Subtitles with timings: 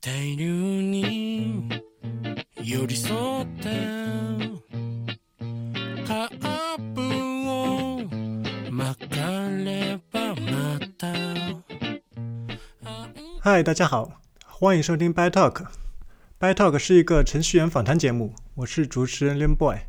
[0.00, 1.68] 大量に
[2.62, 3.68] 寄り添って
[6.06, 7.00] カップ
[7.48, 8.02] を
[8.70, 11.12] 巻かればまた
[13.42, 19.80] 嗨，大家好，欢迎收听 By Talk。By Talk 是一个程序员访谈节目，我是主持人 Lin Boy。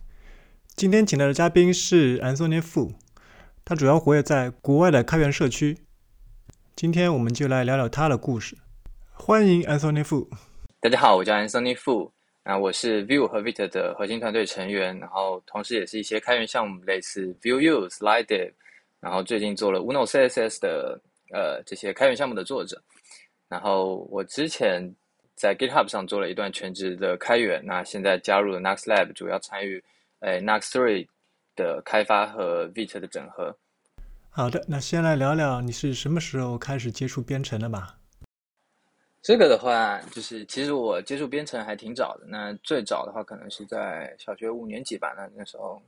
[0.75, 2.95] 今天请来的嘉宾是 Anthony Fu，
[3.63, 5.77] 他主要活跃在国外的开源社区。
[6.75, 8.57] 今天我们就来聊聊他的故事。
[9.13, 10.27] 欢迎 Anthony Fu。
[10.79, 12.09] 大家好，我叫 Anthony Fu，
[12.43, 18.51] 啊，我是 Vue 和 Vite 的核心团队成员，然后同时也是一些开源项目，类似 Vue.use、Slide，
[18.99, 20.99] 然后最近做了 Uno CSS 的
[21.31, 22.81] 呃这些开源项目的作者。
[23.47, 24.93] 然后我之前
[25.35, 29.83] 在 GitHub 上做了一段全职的开源，那现在加入了 Nuxt Lab，主要参与
[30.21, 31.07] 诶 Next Three
[31.55, 33.55] 的开发和 Vite 的整合。
[34.29, 37.97] 好的，那先来聊聊你是什么时候开始接触编程的吧？
[39.21, 42.25] 这个的话，就是其实我接触编程还挺早的。
[42.27, 45.13] 那最早的话，可能是在小学五年级吧。
[45.15, 45.79] 那那时候，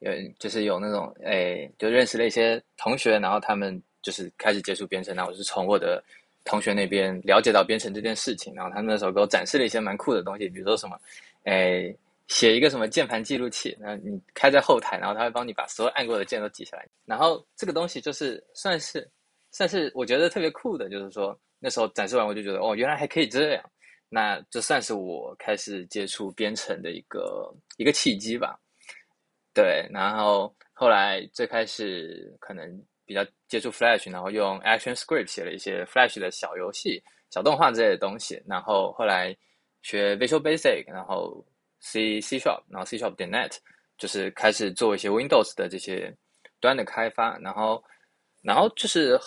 [0.00, 5.14] 有就是有那种诶，就认识了一些同学，然后他们就是开始接触编程。
[5.14, 6.02] 然后我是从我的
[6.44, 8.52] 同学那边了解到编程这件事情。
[8.56, 10.98] 然后他们那时候给我展示了一些蛮酷的东西，比如说什么，
[11.44, 16.84] 诶，写一个什么键盘记录器，那你开在后台，然后他会帮你把所有按过的键都记下来。
[17.04, 19.08] 然后这个东西就是算是
[19.54, 21.34] 算是我觉得特别酷的，就是说。
[21.60, 23.70] 那时候展示完，我就觉得哦，原来还可以这样。
[24.10, 28.60] 那这算是我开始接触编程的一个一个契机吧。
[29.54, 32.68] 对，然后后来最开始可能
[33.06, 38.42] 比较接触 Flash，然后用 Action Script 写了一些 Flash 的小游戏、小动画之类的东西。
[38.46, 39.34] 然后后来
[39.80, 41.42] 学 Visual Basic，然后
[41.80, 43.56] C C Sharp，然后 C Sharp 点 Net，
[43.96, 46.14] 就是开始做一些 Windows 的这些
[46.60, 47.38] 端的开发。
[47.38, 47.82] 然后，
[48.42, 49.18] 然后就是。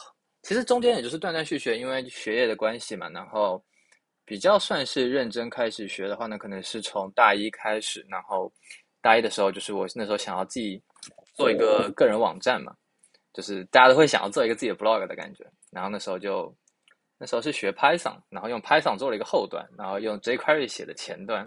[0.48, 3.62] 其实中间也就是断断续续，因为学业的关系嘛，然后
[4.24, 8.50] 比较算是认真开始学的话呢，可能是从大一开始，然后
[9.02, 10.82] 大一的时候就是我那时候想要自己
[11.34, 12.74] 做一个个人网站嘛，
[13.34, 16.56] 就是大家都会想要做一个自己的 blog 的感觉，然后那时候就
[17.18, 21.46] 那时候是学 Python，然后用 Python 做了一个后端，然后用 jQuery 写的前端，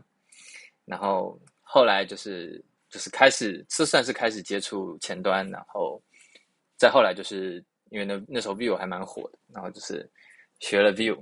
[0.84, 5.98] 然后后来就是就是开始这算是开始接触前端，然后
[6.76, 7.64] 再后来就是。
[7.90, 10.08] 因为那那时候 Vue 还蛮火的，然后就是
[10.60, 11.18] 学了 Vue，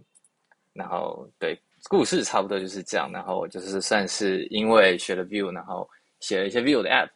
[0.74, 1.58] 然后对
[1.88, 5.88] 故事差不多就是这样，然后就是算是因为学了 Vue，然后
[6.20, 7.08] 写了一些 Vue 的 App，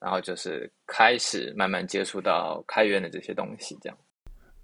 [0.00, 3.98] 然后就是开始慢慢接触到开源的这些东西，这样。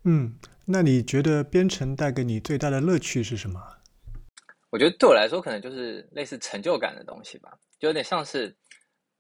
[0.05, 3.61] 嗯，那你觉得编程带给你最大的乐趣是什么？
[4.71, 8.53] 我觉得对我来说，可能就是类似成就感的东西吧，就有点像是，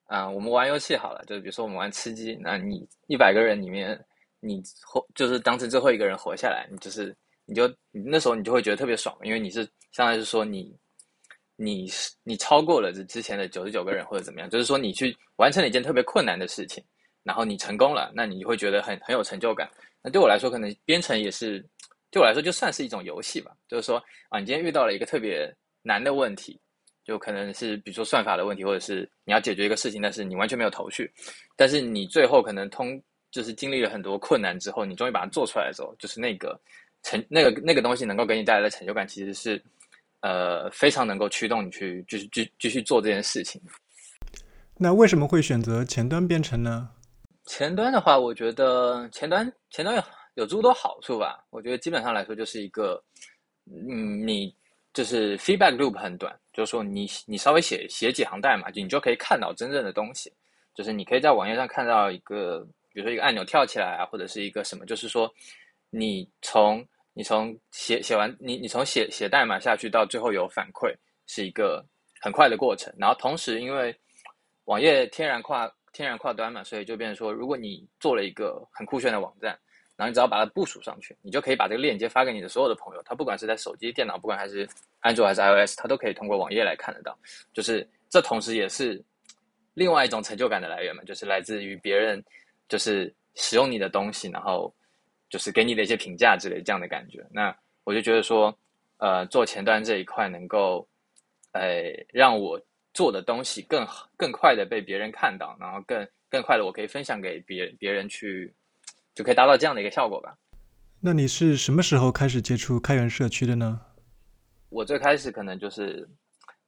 [0.06, 4.04] 啊，我们玩游戏好了，就是比如说我们玩吃鸡，那你一百个人里面。
[4.44, 10.76] 你活就是当成最后一个人活下来，你就是你就那时候你就会觉得特别爽，因为你是相当于是说你
[11.54, 16.82] 你是你超过了这之前的九十九个人或者怎么样，就是说你去完成了一件特别困难的事情，
[17.22, 19.70] 然后你成功了，那你会觉得很很有成就感。
[20.02, 21.64] 那对我来说，可能编程也是
[22.10, 25.48] 对我来说就算是一种游戏吧，就是说啊，你今天遇到了一个特别
[25.82, 26.60] 难的问题，
[27.04, 31.08] 就可能是比如说算法的问题，或者是你要解决一个事情，但是你完全没有头绪，
[31.54, 33.00] 但是你最后可能通。
[33.32, 36.60] 就是经历了很多困难之后，你终于把它做出来的时候，就是那个
[37.02, 39.60] 成那个那个东西能够给你带来的成就感，其实是
[40.20, 43.58] 呃非常能够驱动你去继续继继续做这件事情。
[44.76, 46.90] 那为什么会选择前端编程呢？
[47.46, 50.02] 前端的话，我觉得前端前端有
[50.34, 51.42] 有诸多好处吧。
[51.48, 53.02] 我觉得基本上来说就是一个，
[53.66, 54.54] 嗯，你
[54.92, 60.30] 就是 feedback loop 很短，就是说你你稍微写写几行代码，就你就可以看到真正的东西，
[60.74, 62.68] 就是你可以在网页上看到一个。
[62.92, 65.32] 比如说一个按钮跳起来啊，或者是一个什么，就是说，
[65.90, 70.94] 你从你从写写完你你从写写代码下去到最后有反馈，
[71.26, 71.84] 是一个
[72.20, 72.92] 很快的过程。
[72.98, 73.94] 然后同时，因为
[74.64, 79.58] 网页天然跨天然跨端嘛，所以就变成说，如果你做了一个很酷炫的网站，
[79.96, 83.02] 然后你只要把它部署上去，你就可以把这个链接发给你的所有的朋友。
[83.02, 84.66] 他不管是在手机、电脑，不管还是
[85.00, 87.18] 安卓还是 iOS，他都可以通过网页来看得到。
[87.52, 89.02] 就是这同时也是
[89.74, 92.24] 另外一种成就感的来源嘛，就是来自于别人。
[92.72, 94.74] 就是使用你的东西，然后
[95.28, 97.22] 就是给你的一些评价之类这样的感觉。
[97.30, 97.54] 那
[97.84, 98.58] 我就觉得说，
[98.96, 100.88] 呃，做前端这一块能够，
[101.52, 102.58] 呃，让我
[102.94, 103.86] 做的东西更
[104.16, 108.50] 更快的被别人看到，然后更更快的我可以分享给别别人去，
[109.14, 110.34] 就可以达到这样的一个效果吧。
[110.98, 113.82] 那你是什么时候开始接触开源社区的呢？
[114.70, 116.08] 我最开始可能就是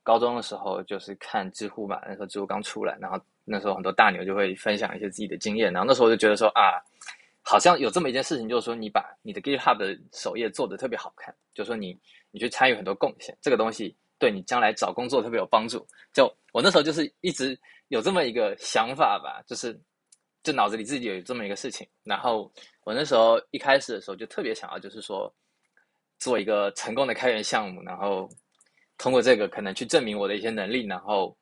[0.02, 3.18] 高中的时候，就是看知乎嘛，那时候知乎刚出来，然后。
[3.44, 6.80] 那时候很多大牛就会分享一些自己的经验，然后那时候就觉得说啊，
[7.42, 11.98] 好像有这么一件事情，就是说你把你的 GitHub 的首页做的特别好看，就是说你
[12.30, 15.86] 你去参与很多贡献，这个东西对你将来找工作特别有帮助。
[16.12, 17.58] 就我那时候就是一直
[17.88, 19.78] 有这么一个想法吧，就是
[20.42, 21.86] 就脑子里自己有这么一个事情。
[22.02, 22.50] 然后
[22.84, 25.32] 我那时候一开始的时候就特别想要，就是说
[26.18, 28.28] 做一个成功的开源项目，然后
[28.96, 31.36] 通过这个可能去证明我的一些能力，然后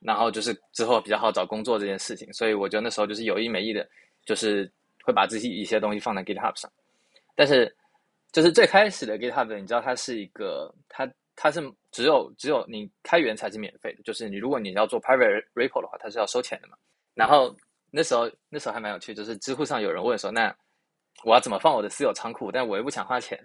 [0.00, 2.32] 然后就是之后比较好找工作这件事情。
[2.32, 3.88] 所以我觉得那时候就是有意没意的，
[4.24, 4.70] 就是
[5.02, 6.70] 会把自己一些东西放在 GitHub 上，
[7.34, 7.74] 但是。
[8.30, 16.76] 就是最开始的 GitHub，你知道它是一个，它它是只有只有你开源才是免费的，就是你如果你要做 private repo 的话，它是要收钱的嘛。
[17.14, 17.56] 然后
[17.90, 20.54] 那时候那时候还蛮有趣，就是知乎上有人问说，那
[21.24, 22.52] 我要怎么放我的私有仓库？
[22.52, 23.42] 但我又不想花钱。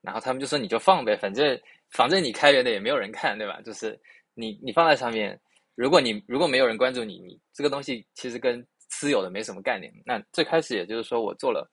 [0.00, 1.56] 然后他们就说你就放呗，反正
[1.90, 3.60] 反正你开源的也没有人看，对吧？
[3.64, 3.96] 就是
[4.34, 5.40] 你你放在上面，
[5.74, 9.92] 如果你如果没有人关注你，你这个东西其实跟私有的没什么概念。
[10.04, 11.70] 那最开始也就是说我做了。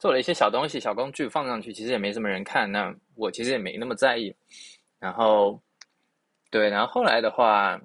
[0.00, 2.70] 做了一些小东西、小工具放上去，其实也没什么人看。
[2.70, 4.32] 那我其实也没那么在意。
[5.00, 5.60] 然后，
[6.52, 7.76] 对，然后后来的话，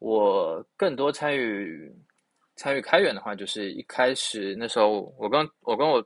[0.00, 1.94] 我更多参与
[2.56, 6.04] 参与开源的话，就是一开始那时候，我跟我跟我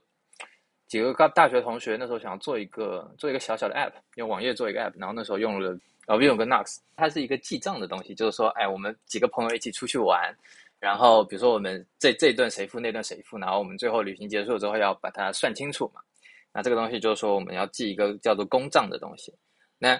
[0.85, 4.93] 几个大大学同学那时候想要做一个做一个小小的 app，用网页做一个 app。
[4.99, 5.75] 然后那时候用了
[6.15, 10.33] Vue 跟 Nux，它是一个记账的东西，就是说，哎，我们几个朋友一起出去玩。
[10.79, 15.99] 然后，比如说我们这这一顿谁付，那顿谁付，然后我们最后旅行结束之后要把它算清楚嘛。
[16.53, 19.33] 那这个东西就是说我们要记一个叫做公账的东西。
[19.79, 19.99] 那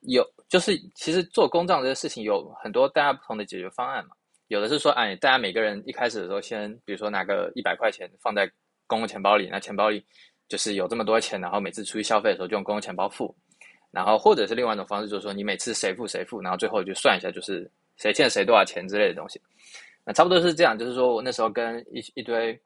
[0.00, 4.14] 有就是其实做公账这个事情有很多大家不同的解决方案嘛。
[4.48, 8.50] 有的是说，哎，大家每个人一开始的时候先，比如说拿个一百块钱放在
[8.86, 10.04] 公共钱包里，那钱包里
[10.46, 13.34] 就是有这么多钱，然后每次出去消费的时候就用公共钱包付。
[13.90, 19.40] 然后或者是另外一种方式，就是说你每次谁付谁付，然后最后就算一下，就是谁欠谁多少钱之类的东西。
[20.04, 22.58] 那差不多是这样，就是说我那时候跟一一堆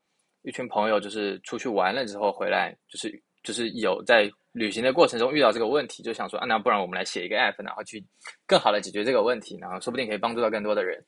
[0.43, 8.05] 一群朋友，就是出去玩了之后回来，就是就是有在旅行的过程中遇到这个问题，就想说啊，那不然我们来写一个 app，然后去
[8.47, 11.05] 更好的解决这个问题，然后说不定可以帮助到更多的人。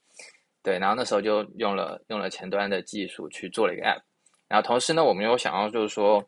[0.63, 4.01] 对，然后那时候就用了用了前端的技术去做了一个 app，
[4.49, 6.27] 然后同时呢，我们又想要就是说，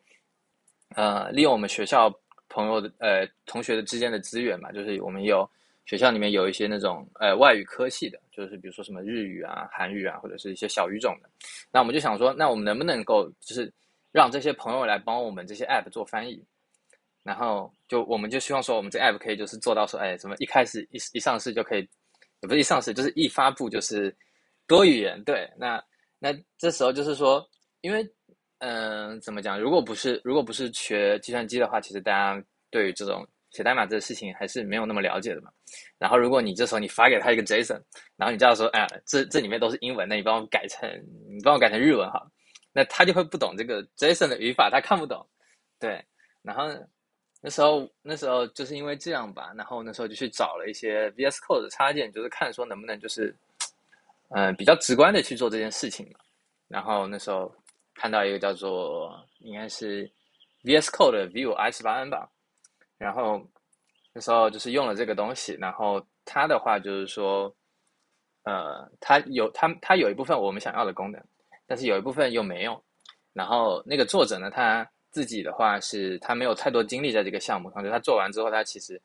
[0.94, 2.12] 呃，利用我们学校
[2.48, 5.48] 朋友的呃同学的之间的资源嘛，就是我们有。
[5.88, 11.30] 学校里面有一些那种呃外语科系的，就是比如说什么日语啊、韩语啊，或者是一些小语种的。
[11.70, 13.72] 那我们就想说，那我们能不能够就是
[14.10, 16.44] 让这些朋友来帮我们这些 app 做翻译？
[17.22, 21.88] 然后就我们就希望说，我们这 app 可以就是做到说，哎，什么一开始一一上市就可以，
[22.40, 24.12] 也不是一上市，就是一发布就是
[24.66, 25.22] 多语言。
[25.22, 25.80] 对，那
[26.18, 27.48] 那这时候就是说，
[27.82, 28.04] 因为
[28.58, 29.60] 嗯，怎么讲？
[29.60, 33.26] 如果不是如果不是学计算机的话，其实大家对于这种。
[33.52, 35.50] 写代码这个事情还是没有那么了解的嘛。
[35.96, 37.80] 然后如果你这时候你发给他一个 JSON，
[38.14, 40.86] 然后你叫他说，哎，这这里面都是英文，那你帮我改成，
[41.26, 42.30] 你帮我改成日文好。
[42.74, 45.26] 那他就会不懂这个 JSON 的语法，他看不懂。
[45.78, 46.04] 对，
[46.42, 46.64] 然后
[47.40, 53.34] 那时候那时候就是因为这样吧，然后那时候就去找了一些 VS Code 的插件，就是看说能不能就是，
[54.30, 56.18] 嗯，比较直观的去做这件事情嘛。
[56.68, 57.50] 然后那时候
[57.96, 60.10] 看到一个叫做应该是
[60.62, 62.28] VS Code 的 Vue i 十八 N 吧。
[62.98, 63.46] 然后
[64.12, 67.54] 那时候就是用了这个东西，然后它的话就是说，
[68.44, 71.22] 呃，它有它它有一部分我们想要的功能，
[71.66, 72.82] 但是有一部分又没有。
[73.32, 79.00] 然后那个作者呢，他自己的话是他没有太多精力在这个项目上，就他做完之后，他其实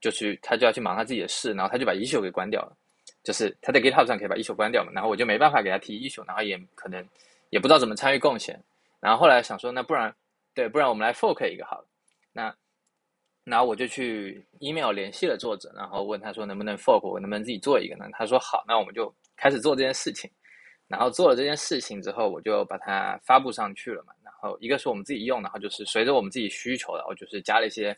[0.00, 2.76] 就去他就要去忙他自己的事，然后他就把 issue 给关掉了。
[3.24, 7.04] 就是他在 GitHub 上可以把 issue 关掉嘛，然后我就没办法给他提 issue，然后也可能
[7.54, 8.60] 也不知道怎么参与贡献。
[8.98, 10.12] 然后后来想说，那不然
[10.54, 11.86] 对，不然我们来 fork 一个好了。
[12.32, 12.52] 那
[13.44, 18.06] 然后我就去 email 联系了作者，然后问他说能不能 fork，我能不能自己做一个呢？
[18.12, 20.28] 他说好，那我们就开始做这件事情。
[20.88, 24.12] 然后做了这件事情之后，我就把它发布上去了嘛。
[24.24, 27.96] 然后一个是我们自己用，然后就是随着我们自己需求的，我就是加了一些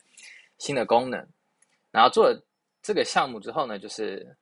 [0.59, 1.27] 新的功能。
[1.89, 2.39] 然后做了
[2.83, 4.37] 这个项目之后呢，就是，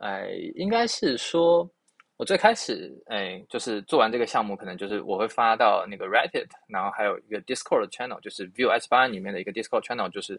[0.00, 1.70] 哎，应该是说。
[2.18, 10.38] 我最开始，哎，就是做完这个项目，可能就是我会发到那个 Reddit，然后还有一个 Discord channel，就是 Vue S 八里面的一个 Discord channel，就是，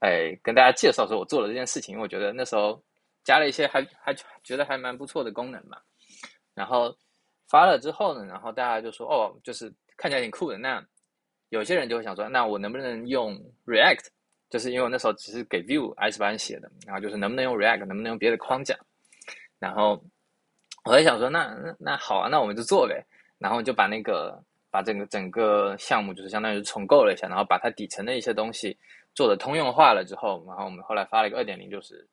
[0.00, 2.82] 哎，跟大家介绍说我做了这件事情，我觉得那时候
[3.22, 5.78] 加了一些还还觉得还蛮不错的功能嘛。
[6.54, 6.92] 然后
[7.48, 10.58] 发了之后呢，然后大家就说，哦，就是看起来挺酷的。
[10.58, 10.84] 那
[11.50, 13.32] 有些人就会想说，那我能不能用
[13.64, 14.08] React？
[14.50, 18.76] 就是因为我那时候只是给 Vue S 八写的，然后就是能不能用 React，能不能用别的框架？
[19.60, 20.02] 然后。
[20.86, 23.04] 我在想说，那那好啊，那我们就做呗。
[23.38, 28.74] 然后就把那个把整个整个项目就是相当于重构了一下，然后把它底层的一些东西
[29.14, 32.06] 做的通用化了之后，然后我们后来发了一个二点零，就是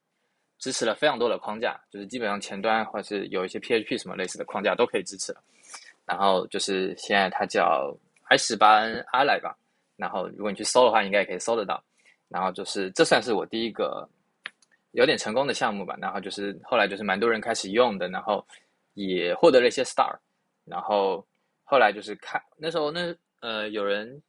[0.60, 5.34] 支持了非常多的框架，就是基本上前端或者是有一些 PHP 什么类似的框架都可以支持。
[6.06, 9.56] 然后就是现在它叫 i 十八 N Ally 吧。
[9.96, 11.82] 然后如果你去搜的话，应该也可以搜得到。
[12.28, 14.06] 然后就是这算是我第一个
[14.92, 15.96] 有点成功的项目吧。
[16.02, 18.46] 然后就是后来就是蛮多人开始用的，然后
[18.94, 20.16] 也获得了一些 star。
[20.66, 21.26] 然后
[21.64, 24.22] 后来就是看那时候那呃有人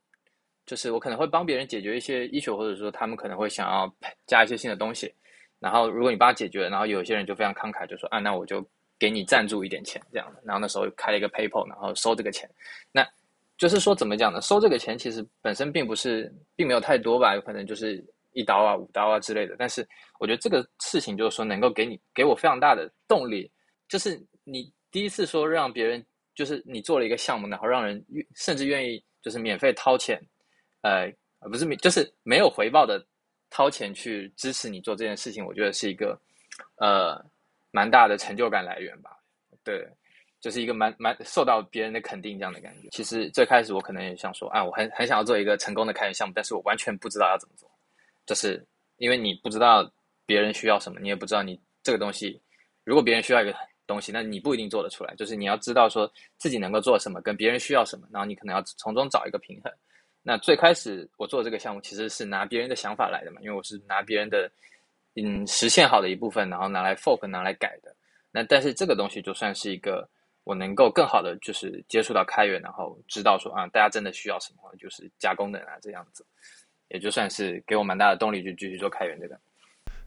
[0.66, 3.92] 就是我可能会帮别人解决一些 issue，或者说他们可能会想要
[4.26, 5.12] 加一些新的东西。
[5.60, 8.66] 然后如果你帮他解决，然后有些人就非常慷慨，就说啊那我就
[8.98, 10.40] 给你赞助一点钱这样的。
[10.44, 12.50] 然后那时候开了一个 PayPal，然后收这个钱。
[12.90, 13.06] 那
[13.56, 14.40] 就是说怎么讲呢？
[14.40, 19.54] 收这个钱其实本身并不是，并没有太多吧，有可能就是一刀啊、五刀啊之类的。
[19.56, 19.86] 但是
[20.18, 23.50] 我觉得这个事情就是说能够给你给我非常大的动力，
[23.88, 30.20] 就是你第一次说让别人，就是你做了一个项目，然后让人甚至愿意就是免费掏钱，
[30.82, 31.10] 呃，
[31.40, 33.04] 不是就是没有回报的
[33.50, 36.18] 掏钱去支持你做这件事情，我觉得是一个
[36.76, 37.20] 呃
[37.70, 39.18] 蛮大的成就感来源吧，
[39.64, 39.88] 对。
[40.40, 42.88] 就是一个蛮蛮受到别人的肯定这样的感觉。
[42.90, 47.66] 其实最开始我可能也想说，啊，我很很想要做一个成功的开源项目，但是我完全不知道要怎么做。
[48.26, 48.62] 就是
[48.98, 49.90] 因为你不知道
[50.26, 52.38] 别人需要什么，你也不知道你这个东西，
[52.84, 55.14] 如果别人需要一个东西，那你不一定做得出来。
[55.16, 59.72] 就是你要知道说自己能够做什么，跟别人需要什么，然后你可能要从中找一个平衡。
[60.22, 64.50] 那最开始我做这个项目其实是拿别人的想法来的嘛，因为我是拿别人的
[65.16, 67.94] 嗯实现好的一部分，然后拿来 fork 拿来改的。
[68.30, 70.08] 那但是这个东西就算是一个。
[70.46, 76.22] 我能够更好的就是接触到开源，然后知道说啊，大家真的需要什么，就是加功能啊这样子，
[76.88, 79.40] 也就算是给我蛮大的动力，就继续做开源这个。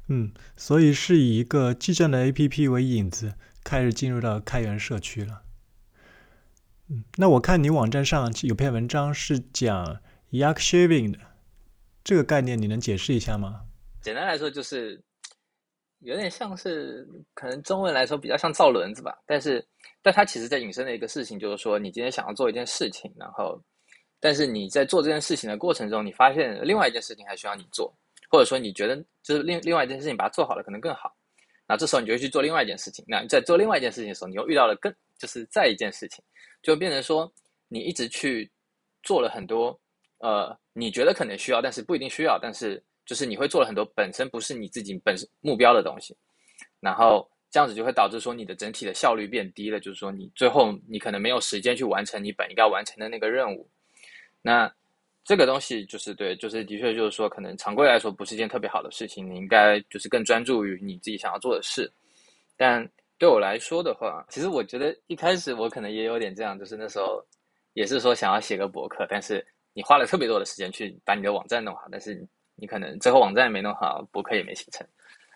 [0.10, 3.34] 嗯，所以是以一个记账的 APP 为引子，
[3.68, 5.42] 开始进入到开源社区了。
[6.88, 10.00] 嗯，那我看你网站上有篇文章是讲
[10.32, 11.20] Yak Shaving 的
[12.04, 13.66] 这个概念，你能解释一下吗？
[14.02, 15.04] 简单来说就是。
[16.02, 19.68] 有点像是，可能中文来说比较像造轮子吧，但是，
[20.04, 23.60] 但它其实在引申的一个事情就是说，你今天想要做一件事情，然后，
[24.20, 27.92] 但是你在做这件事情的过程中，你发现另外一件事情还需要你做，
[28.30, 31.12] 或者说你觉得就是另另外一件事情把它做好了可能更好，
[31.68, 36.24] 那这时候你就去做另外一件事情，那在做另外一件事情的时候，你又遇到了更就是再一件事情，
[36.62, 37.32] 就变成说
[37.68, 38.50] 你一直去
[39.04, 39.80] 做了很多，
[40.20, 42.84] 呃，你觉得可能需要，但是不一定需要，但是。
[43.08, 46.14] 就是你会做了很多本身不是你自己本身目标的东西，
[46.82, 49.80] 然后这样子就会导致说你的整体的效率变低了。
[49.80, 53.66] 就是说你最后你可能没有时间去完成你本应该完成的那个任务。
[54.42, 54.70] 那
[55.28, 59.30] 这个东西就是对，就是的确就是说可能常规来说不是一件特别好的事情。
[59.30, 61.92] 你应该就是更专注于你自己想要做的事。
[62.56, 67.22] 但对我来说的话，其实我觉得一开始我可能也有点这样，就是那时候
[67.74, 72.26] 也是说想要写个博客，但是你花了特别多的时间去把你的网站弄好，但是。
[72.60, 74.84] 你可能最后网站没弄好，博客也没写成。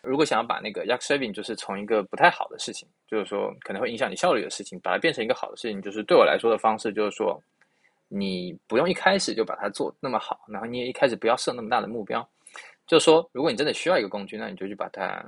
[0.01, 7.39] 如果想要把那个 Yak Shaving，就是从一个不太好的事情，就是说可能会影响你效率的事情，把它变成一个好的事情，就是对我来说的方式，就是说
[8.11, 12.27] 你不用一开始就把它做那么好，然后你也一开始不要设那么大的目标。
[12.85, 15.23] 就是说，如果你真的需要一个工具，那你就去把它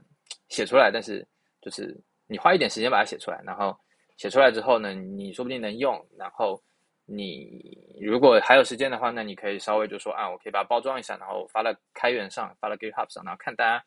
[0.50, 0.92] 写出来。
[0.92, 1.26] 但是
[1.62, 1.98] 就是
[2.28, 3.74] 你花一点时间把它写出来，然后
[4.18, 6.62] 写出来之后呢，你说不定能用，然后。
[7.06, 13.84] 你如果还有时间的话，那你可以稍微就说啊，我可以把它包装一下，然后发到开源上，发到 GitHub 上，然后看大家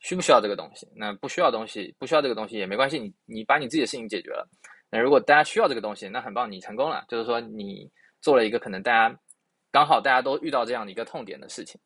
[0.00, 0.88] 需不需要这个东西。
[0.96, 4.48] 那不需要东西，不需要这个东西也没关系，你你把你自己的事情解决了。
[4.90, 7.88] 那如果大家需要这个东西，那很棒，你成功了，就是说你
[8.20, 9.18] 做了一个可能大家
[9.70, 11.80] 刚好大家都遇到这样的一个痛点的事情，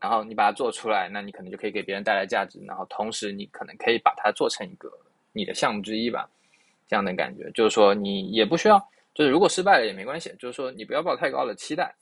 [0.00, 4.90] 然后你把它做出来，那你可能就可以给别人带来价值，然后同时你可能可以把它做成一个
[5.32, 6.28] 你的项目之一吧，
[6.86, 8.78] 这样的感觉，就是说你也不需要。
[9.14, 11.94] 就是如果失败了也没关系，就是说你不要抱太高的期待，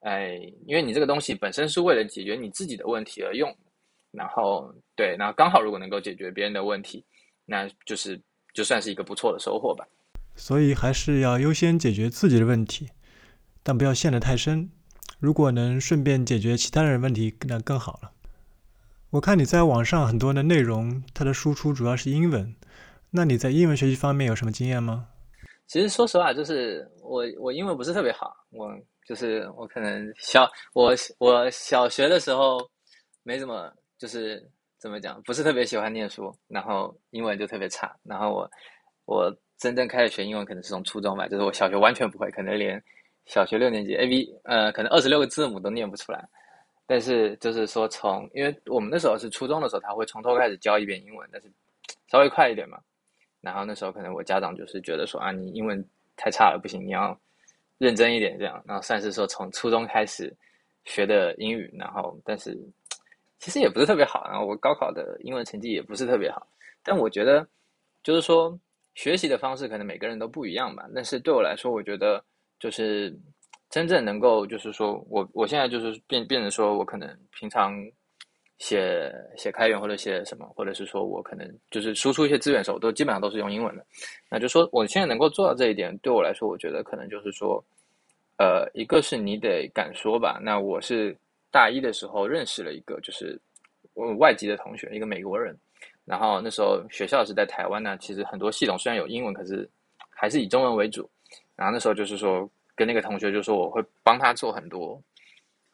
[0.00, 0.34] 哎，
[0.66, 3.56] 因为你这个东西本身是为了解决你自己的问题而用，
[4.10, 7.04] 然后对，那刚好如果能够解决别人的问题，
[7.46, 8.20] 那就是
[8.52, 9.86] 就算是一个不错的收获吧。
[10.34, 12.88] 所以还是要优先解决自己的问题，
[13.68, 14.70] 但不要陷得太深。
[15.18, 18.10] 如果能顺便解决其他人问题，那更好了。
[19.10, 22.56] 我看你在网上很多的内容，它的输出主要是英文，
[23.10, 25.06] 那你在英文学习方面有什么经验吗？
[25.66, 28.74] 其实说实话，就是我我英文不是特别好，我
[29.06, 32.58] 就是我可能小我我小学的时候
[33.22, 34.42] 没怎么就是
[34.80, 37.94] 怎么讲，不是特别喜欢念书，然后英文就特别差。
[38.02, 38.50] 然后我
[39.04, 42.82] 我真正开始学英文可能是从初中吧，就是我小学完全不会，可能连
[43.28, 46.28] 小学六年级 A B 呃可能二十六个字母都念不出来。
[46.86, 51.52] 但是就是说从因为我们那时候是初中的时候，他会从头开始教一遍英文，但是
[52.10, 52.78] 稍微快一点嘛。
[53.42, 55.84] 然后那时候可能我家长就是觉得说啊，你英文
[56.16, 57.16] 太差了，不行，你要
[57.76, 58.60] 认真一点这样。
[58.66, 60.34] 然后算是说从初中开始
[60.86, 62.58] 学的英语，然后但是
[63.38, 64.26] 其实也不是特别好。
[64.28, 66.46] 然后我高考的英文成绩也不是特别好。
[66.82, 67.46] 但我觉得
[68.02, 68.58] 就是说
[68.94, 70.88] 学习的方式可能每个人都不一样吧。
[70.94, 72.24] 但是对我来说，我觉得
[72.58, 73.16] 就是
[73.70, 77.74] 真正能够就是说我我现在就是变变成说我可能平常
[78.58, 83.86] 写写开源或者写什么，或者是说我可能就是输出一些资源的时候，都基本上都是用英文的。
[84.28, 87.64] 那就说我现在能够做到这一点，对我来说，我觉得可能就是说，
[88.38, 90.40] 呃，一个是你得敢说吧。
[90.42, 91.16] 那我是
[91.52, 93.40] 大一的时候认识了一个就是
[93.94, 95.56] 我外籍的同学，一个美国人。
[96.04, 99.68] 然后那时候学校是在台湾呢，其实很多系统虽然有英文，可是
[100.10, 101.08] 还是以中文为主。
[101.58, 105.02] 然后那时候就是说跟那个同学就说我会帮他做很多，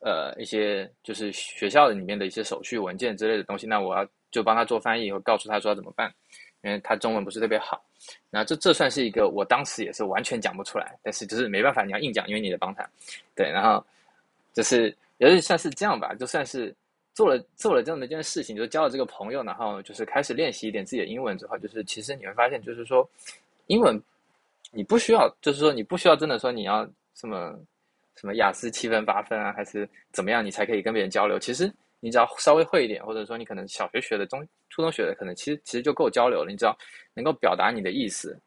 [0.01, 3.67] 呃一些就是学校里面的一些手续文件之类的东西。
[3.67, 6.11] 那我要就帮他做翻译，以后告诉他说要怎么办，
[6.63, 7.85] 因为他中文不是特别好。
[8.31, 12.85] 那这这算是一个我当时也是完全讲不出来，但是就是没办法，你要硬讲，因为你得帮他。
[13.37, 13.85] 对，然后
[14.53, 16.75] 就是有点算是这样吧，就算是。
[17.17, 23.09] 做了做了这样的一件事情，就交了这个朋友，然后就是开始练习一点自己的英文之后，就是其实你会发现，就是说，
[23.69, 24.03] 英文
[24.75, 27.55] 你不需要，就是说你不需要真的说你要什么
[28.17, 31.39] 什么雅思七分八分啊，还是怎么样，你才可以跟别人交流。
[31.39, 36.51] 其实你只要稍微会一点，或者说你可能小学学的、中初中学的，可能其实其实就够交流了。
[36.51, 36.77] 你只要
[37.15, 38.39] 能够表达你的意思，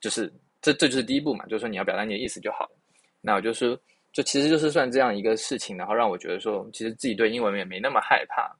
[0.00, 2.76] 就是这这就是第一步嘛，就是说你要表达你的意思就好了。
[3.20, 3.78] 那我就是。
[4.14, 8.54] 就其实就是算这样一个事情，然后让我觉得说，其实自己对英文也没那么害怕，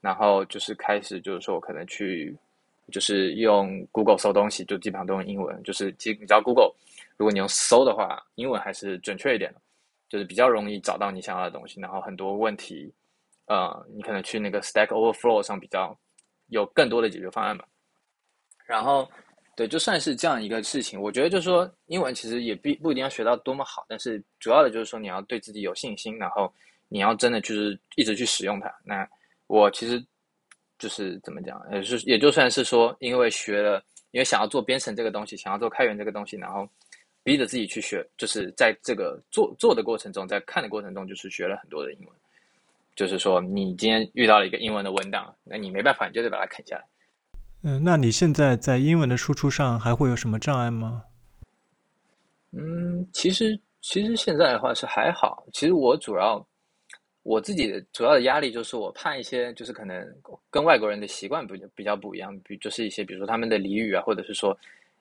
[0.00, 2.38] 然后就是开始就是说我可能去，
[2.90, 5.62] 就是用 Google 搜东西，就基本上都用英文。
[5.62, 6.72] 就是其实你知道 Google，
[7.16, 9.60] 如果你用搜的话，英文还是准确一点的，
[10.08, 11.80] 就是比较容易找到你想要的东西。
[11.80, 12.92] 然后很多问题，
[13.46, 15.96] 呃，你可能去那个 Stack Overflow 上比较
[16.48, 17.64] 有更多的解决方案嘛。
[18.66, 19.08] 然后。
[19.54, 26.50] 对，就算是这样一个事情，我觉得就是说，英文其实也必不一定要学到多么好，但是主要的就是说你要对自己有信心，然后
[26.88, 28.74] 你要真的就是一直去使用它。
[28.82, 29.06] 那
[29.48, 30.02] 我其实
[30.82, 36.68] 就是怎么讲，也是也就算是说，因为学了，因为想要做编程这个东西，想要做开源这个东西，然后
[37.22, 42.08] 逼着自己去学，就是在这个做做的过程中，在看的过程中，就是学了很多的英文。
[42.96, 46.84] 就是说，你今天遇到了一个英文的文档，那你没办法，你就得把它啃下来。
[47.62, 51.04] 嗯，那你现在在英文的输出上还会有什么障碍吗？
[52.50, 55.46] 嗯，其实其实现在的话是还好。
[55.52, 56.44] 其实我主要
[57.22, 60.06] 我自己的主要的压力就是我怕一些，就是可能
[60.50, 64.56] 跟外国人的习惯比比较不一样，比就是一些比如说他们的俚语啊，或者是说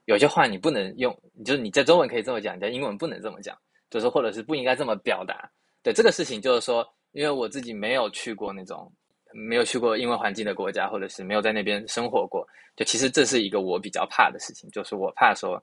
[0.06, 3.58] 有些话你不能用，就是你在中文可以这么讲，你在英文不能这么讲，
[3.90, 5.50] 就是或者是不应该这么表达。
[5.84, 8.92] 对这个事情，就是说，因为我自己没有去过那种。
[9.34, 15.56] 没有去过英文环境的国家，或者是没有在那边生活过，就其实这是一个我比较怕的事情，就是我怕说，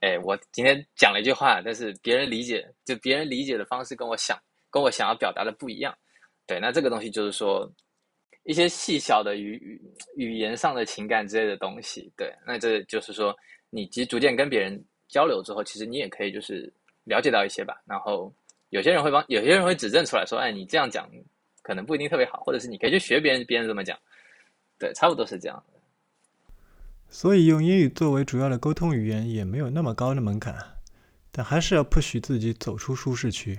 [0.00, 4.36] 哎，我今天讲了一句话，但是别人理解，就别人理解的方式跟我想，
[4.72, 5.96] 跟我想要表达的不一样。
[6.46, 7.70] 对，那这个东西就是说，
[8.42, 9.52] 一些细小的语
[10.16, 12.12] 语语言上的情感之类的东西。
[12.16, 13.32] 对，那这就是说，
[13.70, 16.72] 你其实逐渐跟别人交流之后，其实你也可以就是
[17.04, 17.80] 了解到一些吧。
[17.86, 18.34] 然后
[18.70, 21.08] 有些人会帮，有些人会指正出来说，哎，你这样讲。
[21.64, 23.96] 可能不一定特别好，或者是你可以去学别人，别人怎么讲，
[24.80, 25.64] 对，差不多是这样。
[27.08, 30.52] 所以用英语作为主要的沟通语言也没有那么高的门槛，
[31.30, 33.56] 但还是要 push 自己走出舒适区。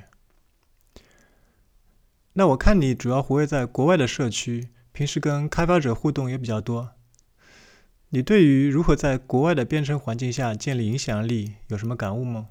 [2.36, 6.92] 那我看你主要活跃在国外的社区，平时跟开发者互动也比较多。
[8.10, 12.48] 你对于如何在国外的编程环境下建立影响力有什么感悟吗？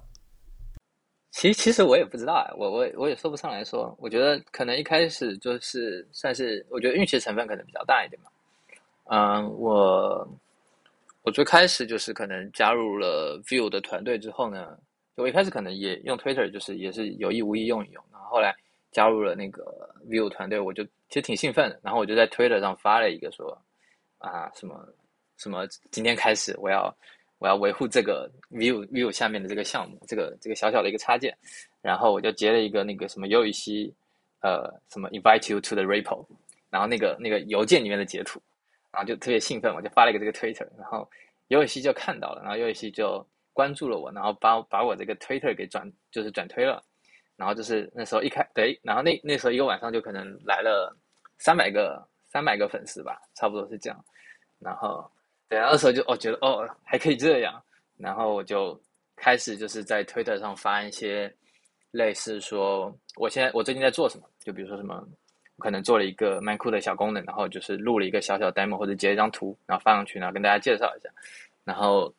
[1.33, 8.31] 其实其实我也不知道啊，我我我也说不上来说，我觉得可能一开始就是算是，我觉得运气成分可能比较大一点嘛。
[9.05, 10.29] 嗯，我
[11.23, 14.79] 我最开始就是可能加入了 Vue 的团队之后呢，
[15.17, 18.55] 我一开始可能也用 Twitter，就是也是有意无意用一用，然后后来
[18.93, 23.61] 加入了那个 View 团队，我就其实挺兴奋的，然后我就在 Twitter 上发了一个说
[24.19, 24.87] 啊什么
[25.37, 26.95] 什么，今天开始我要。
[27.39, 31.37] 我要维护这个 view view 下面的这个项目，这个这个小小的一个插件，
[31.81, 33.93] 然后我就截了一个那个什么尤雨西，
[34.43, 36.25] 呃，什么 invite you to the repo，
[36.71, 38.41] 然后那个那个邮件里面的截图，
[38.93, 41.11] 然后就特别兴奋，我就发了一个这个 Twitter，然后
[41.49, 46.81] 尤雨西就看到了，然后尤雨西就关注了我，然后把把我这个 Twitter 给转就是转推了，
[47.43, 50.97] 然后就是那时候一开对，然后那那时候一个晚上就可能来了
[51.39, 52.01] 三百个
[52.31, 54.05] 三百个粉丝吧，差不多是这样，
[54.61, 55.05] 然后。
[55.49, 57.63] 对，那时候就哦觉得哦还可以这样，
[57.99, 58.81] 然后我就
[59.17, 61.31] 开始就是在推特上发一些
[61.91, 65.07] 类似说我现在我最近在做什么，就比如说什么
[65.59, 71.11] 可能做了一个蛮酷的小功能，然后就是录了一个小小 demo 或者截一张图，然后发上去，然后跟大家介绍一下，
[71.65, 72.11] 然后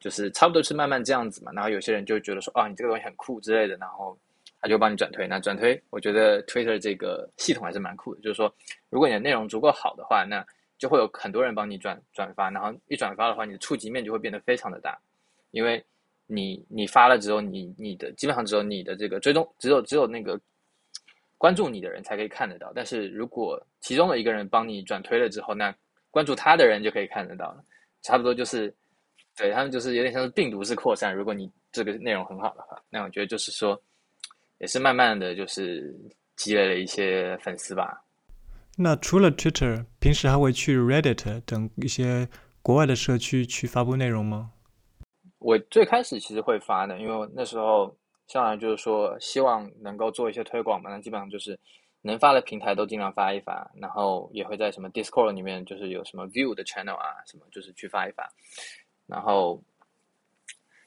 [0.00, 4.18] 就是差不多是慢慢这样子嘛，然后有些人就觉得说哦你这个东西很酷之类的，然后
[4.62, 8.54] 他就帮你转推，那转推我觉得 Twitter 这个系统还是蛮酷的，就是说
[8.88, 10.46] 如果你的内容足够好的话，那
[10.78, 14.96] 就会有很多人帮你转转发，然后一转发的话，你的触及面就会变得非常的大，
[15.50, 15.84] 因为
[16.26, 20.40] 你你发了之后，你你的基本上只有你的这个追踪，只有只有那个
[21.38, 22.72] 关注你的人才可以看得到。
[22.74, 25.74] 但是如果其中的一个人帮你转推了之后，那
[26.10, 27.64] 关注他的人就可以看得到了。
[28.02, 28.72] 差不多就是
[29.36, 31.14] 对他们就是有点像是病毒式扩散。
[31.14, 33.80] 如果你这个内容很好的话，那我觉得就是说
[34.62, 35.92] 也是慢慢的就是
[36.36, 38.04] 积累了一些粉丝吧。
[38.78, 42.28] 那除了 Twitter，平时还会去 Reddit 等一些
[42.62, 44.52] 国外的社区去发布内容吗？
[45.40, 47.94] 我最开始其实会发的，因为那时候
[48.28, 51.58] 上来就是说希望能够做一些推广嘛，那基本上就是
[52.00, 58.32] 能发的平台都尽量发一发，然后也会在什么 Discord 里面就是有什么 View 的 Channel 啊什么，就是去发一发。
[59.06, 59.60] 然后，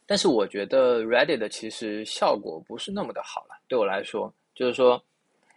[0.08, 5.04] 但是我觉得 Reddit 其实效果不是那么的好了，对我来说，就是说，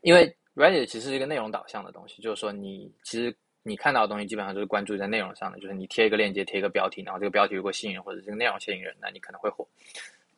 [0.03, 9.66] 因为 Reddit 其实是一个内容导向的东西，就是说你其实你看到的东西基本上都是关注在内容上的，就是你贴一个链接，贴一个标题，然后这个标题如果吸引人或者这个内容吸引人，那你可能会火。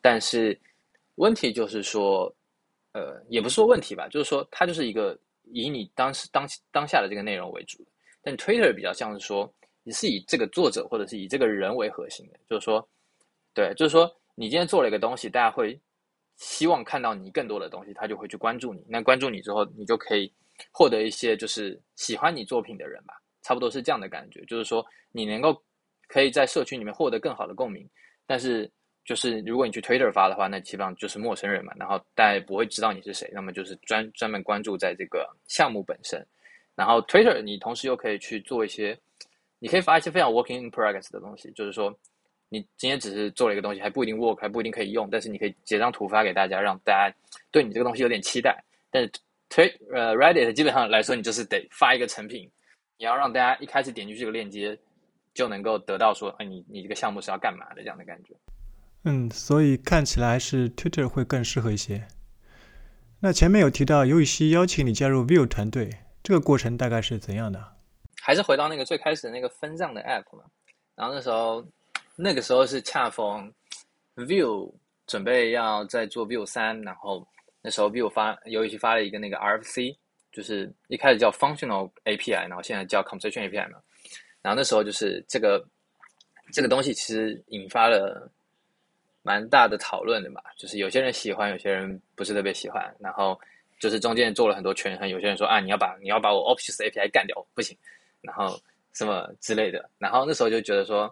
[0.01, 0.59] 但是
[1.15, 2.33] 问题就是说，
[2.93, 7.83] 呃，也不是说问题吧，就是说它就是一个以你当时当当下的这个内容为主。
[8.21, 9.51] 但 Twitter 比较像是说，
[9.83, 12.87] 你是以这个作者或者是以这个人为核心的，就是说，
[13.53, 15.79] 对，就是说你今天做了一个东西，大家会。
[16.41, 18.83] 希望看到你更多的东西，他就会去关注你。
[18.89, 20.33] 那关注你之后，你就可以
[20.71, 24.43] 获得一些就是喜欢你作品的人吧，差不多是这样的感觉。
[24.45, 25.61] 就是说，你能够
[26.07, 27.87] 可以在社区里面获得更好的共鸣。
[28.25, 28.67] 但是，
[29.05, 33.29] 就是如果你去 Twitter 发的话，那基本上就是陌生人嘛，然后大家也不会知道你是谁。
[33.31, 36.25] 那么就是专专门关注在这个项目本身。
[36.73, 38.99] 然后 Twitter 你同时又可以去做一些，
[39.59, 41.95] 你可以发一些非常 working in progress 的东西，就是说。
[42.53, 47.15] 你今天只是做了一个东西，还不一定 work，还不一定可以用，但是你可以截张图发给大家，让大家
[47.49, 48.61] 对你这个东西有点期待。
[48.91, 49.09] 但是
[49.47, 52.51] 推呃 Reddit 基本上来说，你就是得发一个成品，
[52.97, 54.77] 你要让大家一开始点进去这个链接
[55.33, 58.35] 就能够得到说，哎，你你这个项目是要干嘛的这样的感觉。
[59.05, 62.05] 嗯，所以看起来是 Twitter 会更适合一些。
[63.21, 65.89] 那前面有提到尤雨希邀请你加入 View 团队，
[66.21, 67.65] 这个过程大概是怎样的？
[68.21, 70.43] 还是回到那个最开始的那个分账的 App 嘛，
[70.97, 71.65] 然后那时候。
[72.23, 73.51] 那个时候是恰逢
[74.15, 74.71] View
[75.07, 77.27] 准备要再做 View 三，然后
[77.63, 79.97] 那时候 View 发尤其发了一个那个 RFC，
[80.31, 83.79] 就是一开始叫 Functional API，然后现在叫 Conversation API 嘛。
[84.43, 85.65] 然后那时候就是这个
[86.53, 88.31] 这个东西其实引发了
[89.23, 92.95] 蛮大的讨论的嘛，就是有些人喜欢，有些人不是特别喜欢。
[92.99, 93.39] 然后
[93.79, 97.75] 就是中间做了很多权衡，有些人说啊，你要把你要把我 Options API 干掉不行，
[98.21, 98.61] 然后
[98.93, 99.89] 什么之类的。
[99.97, 101.11] 然后那时候就觉得说。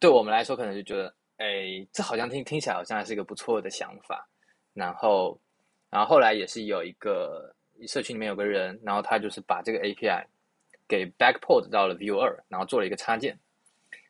[0.00, 4.26] 对我们来说，可能就觉得，哎，这好像听听起来好像还是一个不错的想法。
[4.72, 5.38] 然后，
[5.90, 7.54] 然后后来也是有一个
[7.86, 10.24] 社区里面有个人，然后他就是把这个 API
[10.88, 13.38] 给 backport 到了 Vue 二，然后做了一个插件。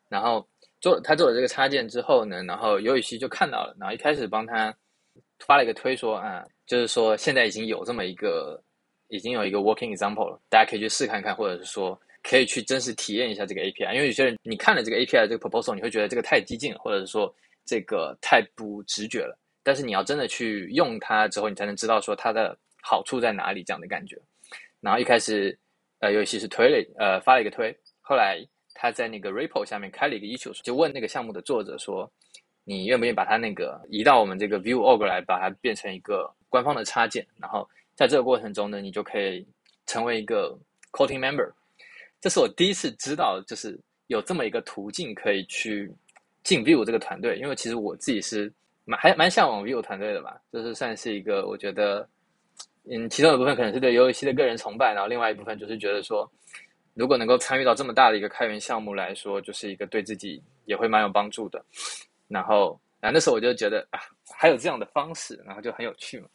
[0.09, 0.48] 然后
[0.81, 4.72] 做他做了这个插件之后呢，然后尤雨溪就看到了，然后一开始帮他
[5.40, 8.62] 发了一个推说啊，就是说现在已经有这么一个，
[9.09, 12.00] 已经有一个 working example 了，大家可以去试看看，或者是说。
[12.22, 19.38] 可以去真实体验一下这个 API，因为有些人你看了这个 API 这个 proposal，你会觉得这个太激进了，或者是说这个太不直觉了。
[19.62, 24.16] 但是你要真的去用它之后，你才能知道说它的好处在哪里这样的感觉。
[24.80, 25.59] 然后一开始，
[25.98, 28.42] 呃，尤其是推了，呃，发了一个推，后来
[28.74, 32.11] 他在那个 repo 下面开了一个 issue，就问那个项目的作者说，
[32.64, 37.26] 你愿不愿意把它那个移到我们这个 v i e w o r g 来，把它变成一个官方的插件？
[37.38, 39.46] 然后在这个过程中呢，你就可以
[39.87, 40.59] 成为一个
[40.92, 41.52] coding member。
[42.20, 43.78] 这是我第一次知道，就是
[44.09, 45.90] 有这么一个途径可以去
[46.42, 47.38] 进 Vue 这个团队。
[47.38, 48.52] 因为其实我自己是
[48.85, 52.06] 蛮还蛮向往 Vue 团队的吧，就是算是一个我觉得，
[52.90, 56.30] 嗯，其中一部分可能是对游戏的个人崇拜，然后另外一部分就是觉得说，
[56.92, 61.64] 如果能够参与到这么大的一个开源项目来说，就是一个对自己也会蛮有帮助的。
[62.28, 64.00] 然后，然后，那时候我就觉得啊，
[64.37, 66.28] 还有这样的方式，然后就很有趣嘛。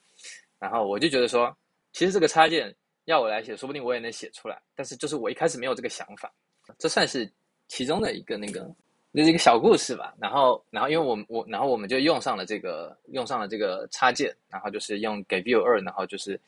[0.58, 1.56] 然后我就觉得说，
[1.94, 2.76] 其实这个插件。
[3.06, 4.62] 要我来写，说不定我也能写出来。
[4.76, 6.32] 但是就是我一开始没有这个想法，
[6.78, 7.30] 这算是
[7.68, 8.70] 其中的一个那个，
[9.12, 10.14] 那是一个小故事吧。
[10.20, 16.40] 然后，然后因为我我，然后我们就用上了这个，用上了这个插件，然后就是用给 Vue 二，然后就是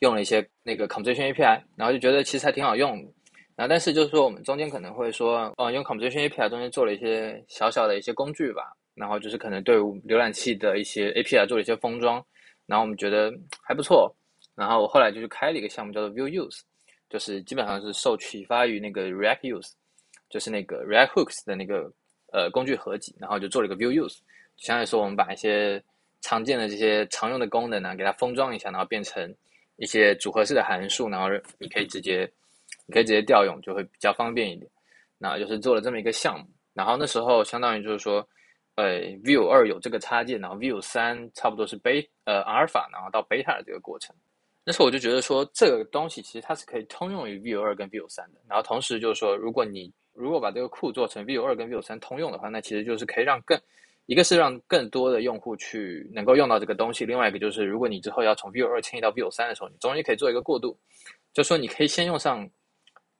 [0.00, 2.96] 用了一些那个 Conversation API，然后就觉得其实还挺好用。
[3.56, 8.72] 然后，但是就是说我们中间可能会说，哦，用 Conversation API 中间做了一些小小的一些工具吧。
[8.94, 12.24] 然后就是可能对浏览器的一些 API 做了一些封装，
[12.64, 14.14] 然后我们觉得还不错。
[14.54, 16.60] 然后我后来就是开了一个项目，叫做 View Use，
[17.10, 19.72] 就是基本上是受启发于那个 React Use，
[20.28, 21.92] 就是那个 React Hooks 的那个
[22.32, 24.18] 呃工具合集，然后就做了一个 View Use，
[24.56, 25.82] 相当于说我们把一些
[26.20, 29.34] 常见的这些常用的功能呢，给它封装一下，然后变成
[29.76, 31.26] 一些组合式的函数，然后
[31.58, 32.30] 你可以直接
[32.86, 34.70] 你可以直接调用，就会比较方便一点。
[35.18, 38.26] 那就是做了这么一个项目，然后那时候相当于就是说，
[38.74, 44.14] 呃 View 二有这个插件，然后 View 三差不多是 beta 呃阿尔法，然后到 beta 的这个过程。
[44.64, 48.40] 那时候我就觉得说，这个东西其实它是可以通用于 Vue 二跟 Vue 三的。
[48.48, 53.60] 然后同时就是说，如果你如果把这个库做成 Vue 二跟 Vue 三通用的话，那其实就是可以让更
[54.06, 60.76] 一个是让更多的用户去能够用到这个东西，另外一个就是如果你之后要从 Vue 二迁移到 Vue 三的时候，你中间可以做一个过渡，
[61.32, 62.48] 就说你可以先用上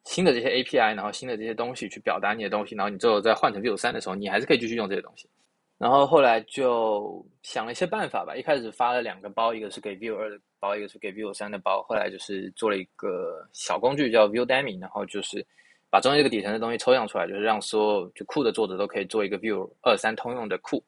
[0.05, 5.29] 新的这些 API，然后新的这些东西去表达你的东西，然后你之后再换成 Vue 三的时候，你还是可以继续用这些东西。
[5.77, 11.83] 然后后来就想了一些办法吧，一开始发了两个包，一个是给 Vue 二的包，一个是给 Vue 三的包。
[11.83, 15.47] 后来就是做了一个小工具叫 Vue Demi，然后就是
[15.91, 20.83] 把中间这个底层的东西抽象出来，就是让所有就库的作者都可以做一个 Vue 二三通用的库。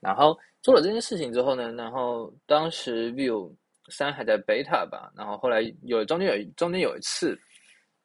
[0.00, 3.52] 然后做了这件事情之后呢，然后当时 Vue
[3.90, 7.38] 三还在 beta 吧，然后后来有中间有中间有一次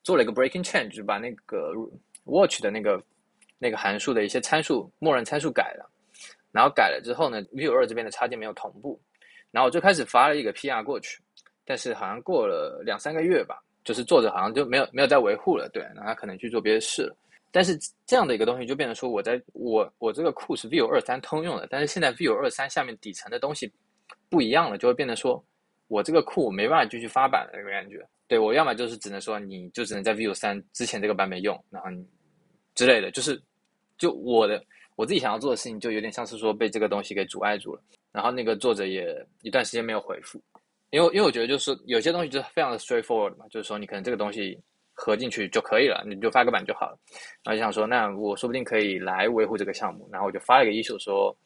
[0.04, 1.72] 做了一个 breaking change，就把那个
[2.26, 3.02] watch 的那个
[3.58, 5.90] 那个函数的一些参数默认参数改了。
[6.52, 9.00] 然后改了之后呢，Vue 二这边的插件没有同步，
[9.52, 11.22] 然后我就开始发了一个 PR 过去，
[11.66, 17.16] 但是好像过了两三个月吧，就是作者好像就没有没有再维护了，对，然后他可能去做别的事了。
[17.52, 23.72] 但是这样的一个东西就变成说，我在我我这个库是 Vue 二三通用的，但是现在 Vue 二三下面底层的东西
[24.30, 25.44] 不一样了，就会变得说
[25.88, 28.06] 我这个库我没办法继续发版的那个感觉。
[28.28, 32.06] 对我要么就是只能说你就只能在 Vue 三之前这个版本用，然后你
[32.76, 33.42] 之类的，就是
[33.98, 34.64] 就我的。
[34.98, 37.82] 我自己想要做的事情就有点像是说被这个东西给阻碍住了，
[38.18, 40.42] 然后那个作者也一段时间没有回复，
[40.90, 44.60] 因为因为我觉得就是有些东西就是非常的 straightforward 嘛，就是说你可能这个东西
[44.96, 46.98] 合进去就可以了，你就发个版就好了。
[47.44, 51.38] 然后就想说，那我说不定可以来维护这个项目，然后我就发了一个 issue 说，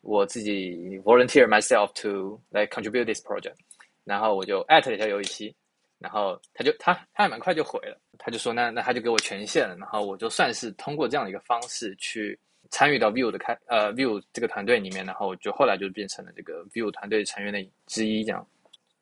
[0.00, 3.56] 我自己 volunteer myself to 来 contribute this project，
[4.04, 5.54] 然后我就艾特了一下尤雨溪，
[5.98, 12.38] 然后他就他他还蛮快就回了，他就说那那他就给我权限了，然后我就算是通过这样的一个方式去。
[12.72, 18.24] 参与到 View 的开呃 View 这个团队里面，然后就后来就变成了这个 View 团队成员的之一。
[18.24, 18.44] 这样，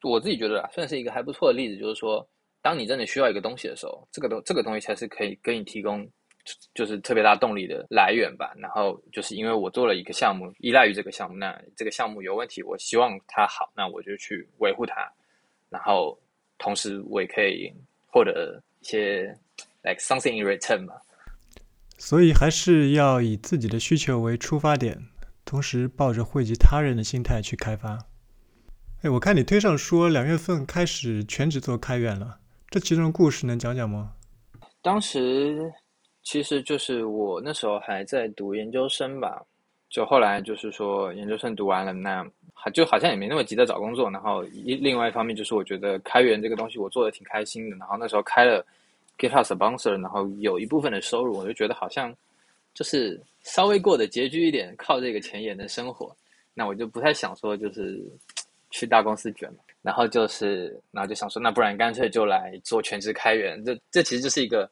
[0.03, 1.81] 我自己觉得，算是一个还不错的例子。
[1.81, 2.29] 就是说，
[2.61, 6.07] 当你真的需要一个东西的时候，这个东这个东西才是可以给你提供
[6.75, 8.53] 就是特别大动力的来源吧。
[8.59, 15.09] 然后就是因为我做了一个项目，依赖于这个项目，那这个项目有问题，我希望它好，那我就去维护它。
[15.69, 16.19] 然后
[16.59, 17.73] 同时我也可以
[18.09, 19.33] 获得一些
[19.85, 20.95] like something in return 嘛。
[22.01, 24.99] 所以还是要以自己的需求为出发点，
[25.45, 27.99] 同时抱着惠及他人的心态去开发。
[29.03, 32.39] 哎，我看你推上说两月份开始全职做开源了，
[32.71, 34.13] 这其中的故事能讲讲吗？
[34.81, 35.71] 当时
[36.23, 39.43] 其实就是我那时候还在读研究生吧，
[39.91, 44.11] 就后来就是说研究生读完了，那还就好像也没那么急着找工作。
[44.11, 48.65] 然后一另外一方面就是我觉得开源这个东西我做的挺开心的，然后那时候开了。
[49.21, 52.13] GitHub sponsor，然后有一部分的收入，我就觉得好像
[52.73, 56.17] 就是稍微过得拮据一点，靠这个钱也能生活。
[56.55, 58.03] 那我就不太想说就是
[58.71, 59.59] 去大公司卷嘛。
[59.83, 63.65] 然后就是，然后就想说，那不然干脆就来做全职开源。
[63.65, 64.71] 这这其实就是一个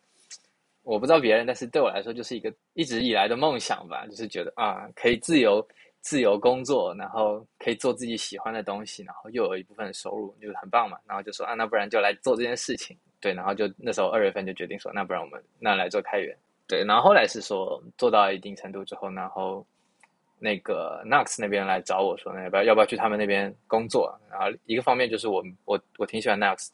[0.82, 4.06] 我不知道别人，但是对我来说就是一个一直以来的梦想吧。
[4.06, 5.66] 就是觉得啊，可以自由
[6.02, 10.98] 自由工作，然后可以做自己喜欢的东西，然后又有一部分收入，就是很棒嘛。
[11.06, 12.94] 然后就说啊，那不然就来做这件事情。
[13.20, 16.36] 对，然后就那时候二月份就决定说，那不然我们那来做开源。
[16.66, 19.64] 对，然后后来是说做到一定程度之后，然后
[20.38, 24.14] 那个 Nux 那边来找我说，那要不要要不要去他们那边工作？
[24.30, 26.68] 然后一个方面就是我我我挺喜欢 Nux，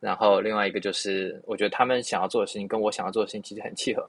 [0.00, 4.08] 然后另外一个就是我觉得他们想要做的事情跟我想要做的事情其实很契合。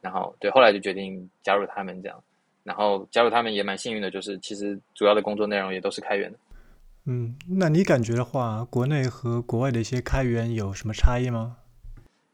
[0.00, 2.22] 然后对，后来就决定加入他们这样。
[2.64, 6.38] 然后加入他们也蛮幸运的，就是其实主要的工作内容也都是开源的。
[7.06, 11.54] 嗯，那你感觉的话，国内和国外的一些开源有什么差异吗？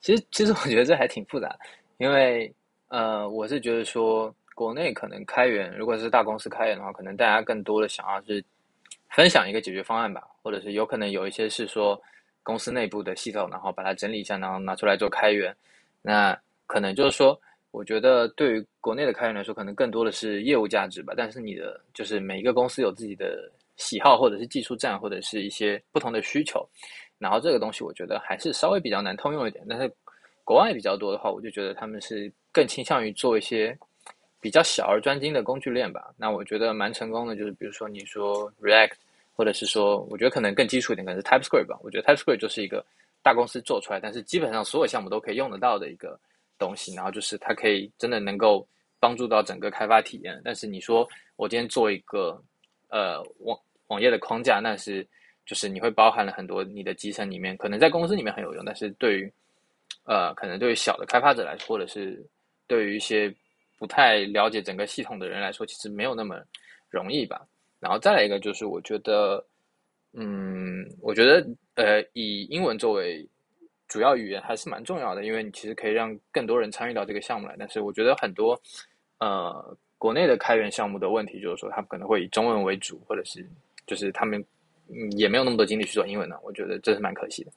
[0.01, 1.59] 其实，其实我觉得这还挺复杂，
[1.99, 2.55] 因为
[2.87, 8.45] 呃，我是觉得说，国内可能开源，如果是大公司开源的话，可能大家更多的想要是
[9.09, 12.01] 分享一个解决方案吧，或者是有可能有一些是说
[12.45, 15.53] 公司内部的系统，然后把它整理一下，然后拿出来做开源。
[16.01, 17.37] 那可能就是说，
[17.73, 21.13] 我觉得对于国内的开源来说，可能更多的是业务价值吧。
[21.17, 23.51] 但是你的就是每一个公司有自己的。
[23.81, 26.65] 喜好或者是技术站或者是一些不同的需求，
[27.19, 29.65] 然后这个东西我觉得还是稍微比较难通用一点。
[29.69, 29.91] 但是
[30.45, 33.77] 国外比较多的话，我就觉得他们是更倾向于做一些
[34.41, 36.13] 比较小而专精的工具链吧。
[36.17, 38.93] 那我觉得蛮成功的，就是比如说你说 React，
[39.35, 41.79] 或者是说我觉得可能更基础一点，可能是 TypeScript 吧。
[41.83, 42.85] 我觉得 TypeScript 就是一个
[43.23, 46.19] 大公司做出来，但是基本上所有项目都可以用得到的一个
[46.59, 46.95] 东西。
[46.95, 48.67] 然后就是它可以真的能够
[48.99, 50.41] 帮助到整个开发体验。
[50.45, 52.43] 但是你说我今天做一个
[52.89, 53.59] 呃网
[53.91, 55.07] 网页的框架，那是
[55.45, 59.33] 就是你会包含了很多你的集成里面，可能在公司里面很有用，但是对于
[60.05, 62.25] 呃，可能对于小的开发者来说，或者是
[62.67, 63.33] 对于一些
[63.79, 66.41] 不太了解整个系统的人来说，其实没有那么
[66.89, 67.47] 容易吧。
[67.81, 69.45] 然后再来一个就是，我觉得，
[70.13, 73.27] 嗯，我觉得呃，以英文作为
[73.89, 77.57] 主要语言还是蛮重要的，因为你其实可以让更多人参与到这个项目来。
[77.59, 78.61] 但是我觉得很多
[79.19, 83.45] 呃国内的开源项目的问题就是说，他们可能会以中文为主，或者是
[83.91, 84.41] 就是他们
[84.89, 86.37] 嗯也没有那么多精力去做英文呢。
[86.45, 87.51] 我觉得这是蛮可惜的。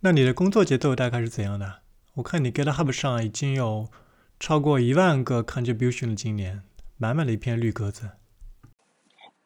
[0.00, 1.72] 那你的工作节奏大概是怎样的？
[2.14, 3.88] 我看你 GitHub 上已经有
[4.40, 6.60] 超过一万个 contribution 的今年，
[6.96, 8.10] 满满的一片绿格子。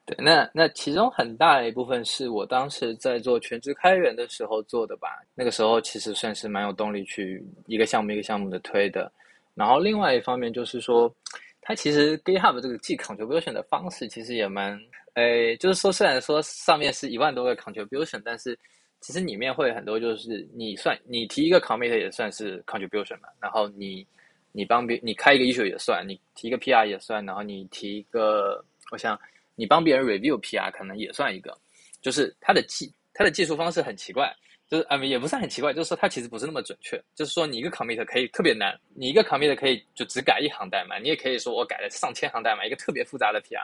[0.07, 5.09] 对，那那其中很大的一部分是我当时在做全职开源的时候做的吧。
[5.35, 9.13] 那个时候其实算是蛮有动力去一个项目一个项目的推的。
[9.55, 11.15] 然后另外一方面就是说，
[11.61, 14.81] 它其实 GitHub 这个记 contribution 的方式其实也蛮，
[15.15, 18.59] 诶，就是说虽然说上面是一万多个 contribution，但是
[19.01, 24.07] 其实里面会很多，就是你算你提一个 commit 也算是 contribution 嘛，然后你
[24.53, 29.19] 你帮别你开一个 issue 也算，你提一个 PR 也算，然后你提一个，我想
[29.55, 31.57] 你帮别人 review PR 可能也算一个，
[32.01, 34.35] 就是它的技它的技术方式很奇怪，
[34.67, 43.63] 就是啊也不是很奇怪，就是说它其实不是那么准确，就是说你一个 commit 可以特别难，你一个 commit 可以就只改一行代码，你也可以说我改了上千行代码，一个特别复杂的 PR，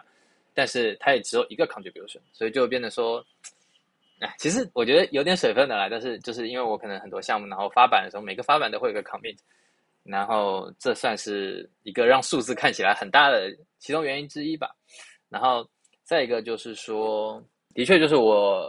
[0.58, 3.24] 但是它也只有一个 contribution，所以就变得说。
[4.20, 9.38] 哎，其实我觉得有点水分的啦，但是就是因为我可能很多项目，然后发版的时候，每个发版都会有个 commit，
[10.02, 14.74] 然后这算是一个让数字看起来很大的其中原因之一吧。
[15.28, 15.64] 然后
[16.02, 17.40] 再一个就是说，
[17.74, 18.68] 的确就是我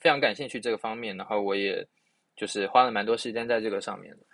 [0.00, 1.86] 非常感兴趣这个方面，然后我也
[2.34, 4.26] 就是花了蛮多时间在这个上面的。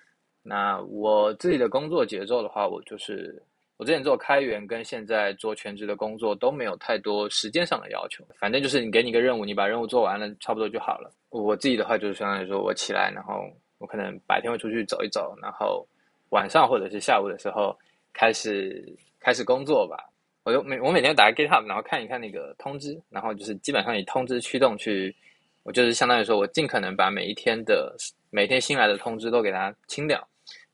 [0.42, 3.42] 那我自己的工作节奏的话，我就是。
[3.80, 11.10] 我之前做开源跟现在做全职的工作都没有太多时间上的要求，反正就是你给你个任务，你把任务做完了，差不多就好了。
[11.30, 13.42] 我自己的话就是相当于说，我起来，然后
[13.78, 15.88] 我可能白天会出去走一走，然后
[16.28, 17.74] 晚上或者是下午的时候
[18.12, 18.84] 开始
[19.18, 19.96] 开始工作吧。
[20.44, 25.16] 我就每我每天打开 GitHub，然后看一看那个通知，然后就是基本上以通知驱动去，
[25.62, 27.96] 我就是相当于说我尽可能把每一天的
[28.28, 30.22] 每天新来的通知都给它清掉，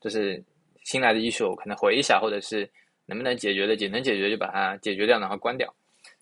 [0.01, 0.43] 就是
[0.83, 2.69] 新来的 issue 可能回一下，或者是。
[3.07, 5.73] 能不能解决的，解能解决就把它解决掉，然后关掉，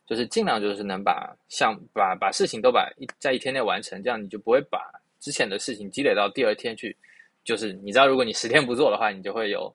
[0.08, 4.80] 就是尽量就是能把像把把事情都把一在一天内完成，这样你就不会把
[5.20, 6.96] 之前的事情积累到第二天去。
[7.44, 9.72] 就是你知道，如果你十天不做的话，你就会有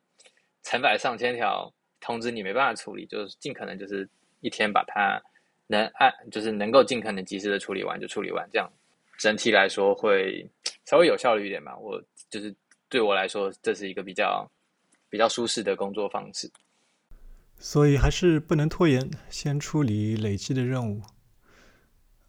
[0.64, 3.06] 成百上千条通知你没办法处理。
[3.06, 4.08] 就是尽可能就是
[4.40, 5.22] 一天把它
[5.68, 8.68] 能按，就是能够尽可能及时的处理完就处理完，这样
[9.18, 10.44] 整体来说会
[10.84, 11.78] 稍微有效率一点吧。
[11.78, 12.52] 我就是
[12.88, 14.50] 对我来说，这是一个比较
[15.08, 16.50] 比较舒适的工作方式。
[17.62, 21.02] 所以还是不能拖延，先处理累积的任务。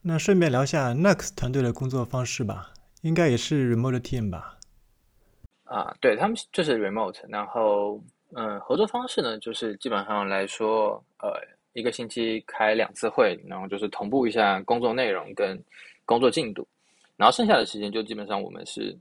[0.01, 4.59] 那顺便聊下 Next 团队的工作方式吧，应该也是 Remote Team 吧？
[5.63, 11.31] 啊，对他们就是 Remote，然后嗯，合作方式呢，就是基本上来说，呃，
[11.71, 15.57] 一个星期开两次会，然后就是同步一下工作内容跟
[16.03, 16.67] 工作进度，
[17.15, 18.93] 然后剩下的时间就基本上我们是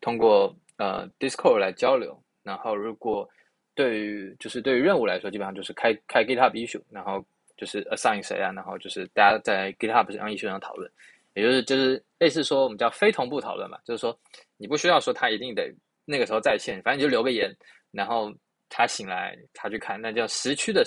[0.00, 3.28] 通过呃 Discord 来交流，然后如果
[3.76, 7.24] 对于就是对于任务来说，基本上就是开开 GitHub issue，然后
[7.56, 10.90] 就是 assign 谁啊，然后就是大家在 GitHub 上 issue 上讨论，
[11.34, 14.18] 也就是就是类似说我们叫非同步讨论嘛，就是说
[14.56, 15.70] 你不需要说他一定得
[16.06, 17.54] 那个时候在线，反正你就留个言，
[17.92, 18.32] 然后
[18.70, 20.82] 他醒来他去看，那叫时区的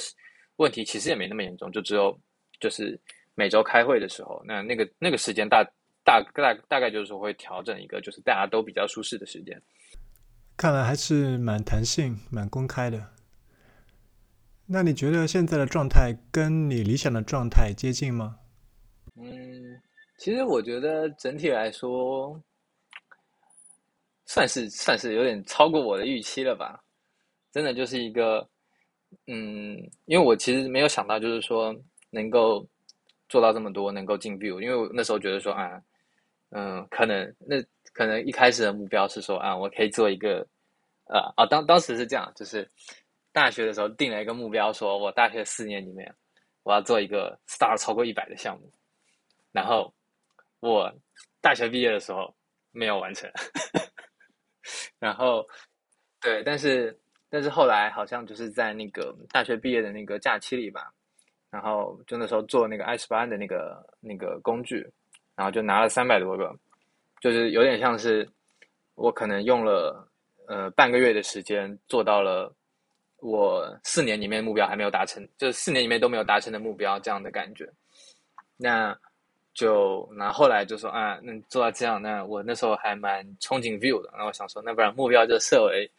[0.58, 2.20] 问题其实也没那么严重，就只有
[2.60, 3.00] 就是
[3.36, 5.64] 每周开会的时候，那那个那个时间大
[6.04, 9.62] 大大大概就是说会调整一个就是大家都比较舒适的时间。
[10.60, 13.02] 看来还是蛮弹性、蛮公开的。
[14.66, 18.38] 那你觉得现在的状态跟你理想的状态接近吗？
[19.16, 19.82] 嗯，
[20.18, 22.38] 其实我觉得整体来说，
[24.26, 26.84] 算是算是有点超过我的预期了吧。
[27.54, 28.46] 真的就是一个，
[29.28, 31.74] 嗯，因为我其实没有想到，就是说
[32.10, 32.68] 能够
[33.30, 34.60] 做到这么多，能够进 view。
[34.60, 35.82] 因为我那时候觉得说啊，
[36.50, 37.64] 嗯，可能那。
[38.00, 40.48] 可能一开始的目标是说啊，我可以做一个，
[41.08, 42.66] 呃啊，当当时是这样，就是
[43.34, 46.10] 大学的时候定了一个目标，说我大学四年里面
[46.64, 48.72] 我要做一个 star 超过一百的项目，
[49.52, 49.94] 然后
[50.62, 50.90] 我
[51.42, 52.34] 大学毕业的时候
[52.72, 53.30] 没有完成，
[54.98, 55.46] 然后
[56.22, 56.98] 对，但是
[57.30, 60.90] 但是后来好像就是在那个大学毕业的那个假期里吧，
[61.52, 64.90] 然后就那时候做那个 i 十八的那个那个工具，
[65.36, 66.58] 然后就拿了三百多个。
[67.22, 68.28] 就是有点像是
[68.96, 70.08] 我可能用了
[70.48, 72.54] 呃半个月的时间做到了
[73.18, 77.70] 我四年里面目标还没有达成，就是四年里面都没有达成的目标这样的感觉。
[78.58, 78.98] 那
[79.54, 85.90] 就那后来就说啊，那做到这样，那我那时候还蛮憧憬 view 的，然后我想说那不然目标就设为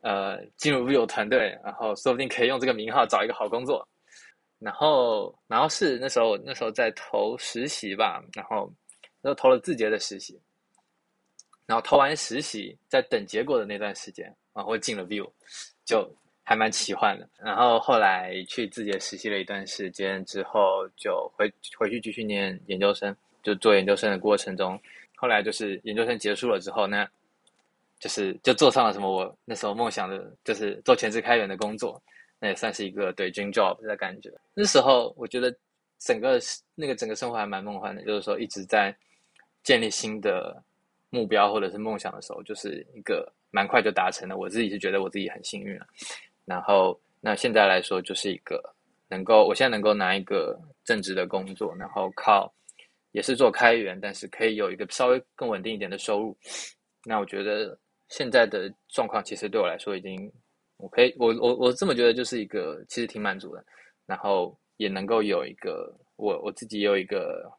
[0.00, 3.86] 呃进入 View 团队，然后说不定可以用这个名号找一个好工作。
[4.60, 8.72] 然后，然后是那时候那时候在投实习吧，然后
[9.20, 10.36] 然后投了字节的实习，
[11.68, 15.30] 然后投完实习在等结果的那段时间，然后进了 view，
[15.84, 16.10] 就
[16.42, 17.28] 还蛮奇幻的。
[17.36, 24.80] 然后后来去字节实习了一段时间之后，就回回去继续念研究生，就做研究生的过程中，
[25.14, 27.06] 后来就是研究生结束了之后，那
[28.00, 32.02] 就是就做上了什么我那时候梦想的，就是做全职开源的工作。
[32.40, 34.32] 那也算是一个对 dream job 的感觉。
[34.54, 35.54] 那时候我觉得
[35.98, 36.40] 整个
[36.76, 38.96] 那个整个生活还蛮梦幻的，就是说一直在
[39.64, 40.62] 建立新的
[41.10, 44.36] 目标或者是梦想的时候，就是一个蛮快就达成了。
[44.36, 45.86] 我自己是觉得我自己很幸运了。
[46.44, 48.62] 然后那现在来说，就是一个
[49.08, 52.52] 能够我现在能够拿一个正职的工作，然后靠
[53.12, 56.36] 也是做开源，但是可以有一个稍微更稳定一点的收入。
[57.04, 57.78] 那我觉得
[58.08, 60.30] 现在的状况其实对我来说已经。
[60.80, 63.64] 我可以，我我我这么觉得，就是一个其实挺满足的，
[64.06, 67.50] 然后也能够有一个我我自己有一个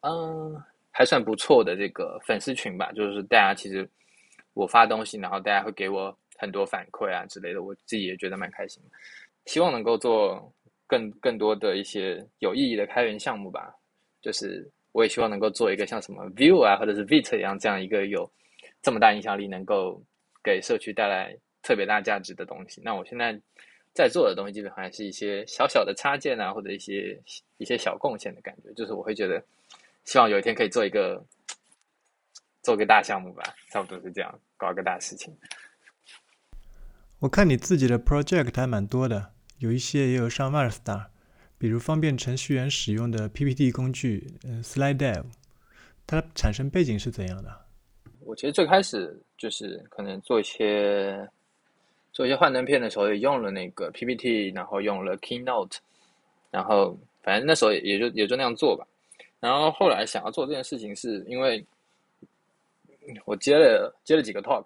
[0.00, 0.54] 嗯
[0.98, 3.88] 还算不错的这个粉丝群吧，就是大家其实
[4.52, 8.82] 我发东西，然后大家会给我很多反馈啊之类的，我自己也觉得蛮开心。
[9.46, 10.52] 希望能够做
[10.88, 13.72] 更更多的一些有意义的开源项目吧，
[14.20, 18.28] 就是我也希望能够做一个像什么 View 啊或者是 Vit 一样这样一个有
[18.82, 20.02] 这么大影响力，能够
[20.42, 21.38] 给社区带来。
[21.60, 23.38] 特别大价值的东西，那我现在
[23.92, 27.20] 在做的东西，基本上还是一些小小的插件啊，或者一些
[27.58, 28.72] 一些小贡献的感觉。
[28.74, 29.42] 就是我会觉得，
[30.08, 31.22] 希望有一天可以做一个
[32.64, 35.36] 做个大项目吧，差不多是这样，搞一个大事情。
[37.18, 41.08] 我看你自己的 project 还蛮多的，有一些也有上 Marstar，
[41.58, 45.26] 比如方便程序员使用的 PPT 工具，嗯，SlideDev，
[46.06, 47.66] 它产生背景是怎样的？
[48.20, 51.28] 我其实最开始就是可能做一些。
[52.10, 55.76] 做一些幻灯片的时候，也用了那个 PPT，然后用了 Keynote，
[56.50, 58.84] 然后反正那时候也就也就那样做吧。
[59.40, 61.64] 然后后来想要做这件事情，是因为
[63.24, 64.64] 我接了接了几个 talk，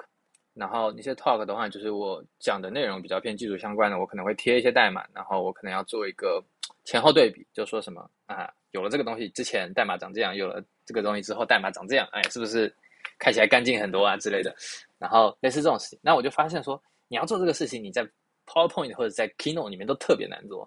[0.54, 6.42] 然后那些 talk 的话，就是我讲的内容比较偏技术相关的，我可能会贴一些代码，然后我可能要做一个
[6.84, 12.74] 前后对比，就说什么啊，有了这个东西之前代码长这样，有了这个东西之后代码长这样，哎，是不是
[13.18, 14.54] 看起来干净很多啊之类的？
[14.98, 16.80] 然后类似这种事情，那我就发现说。
[17.08, 18.02] 你要做这个事情，你在
[18.46, 20.66] PowerPoint 或者在 Keynote 里面都特别难做。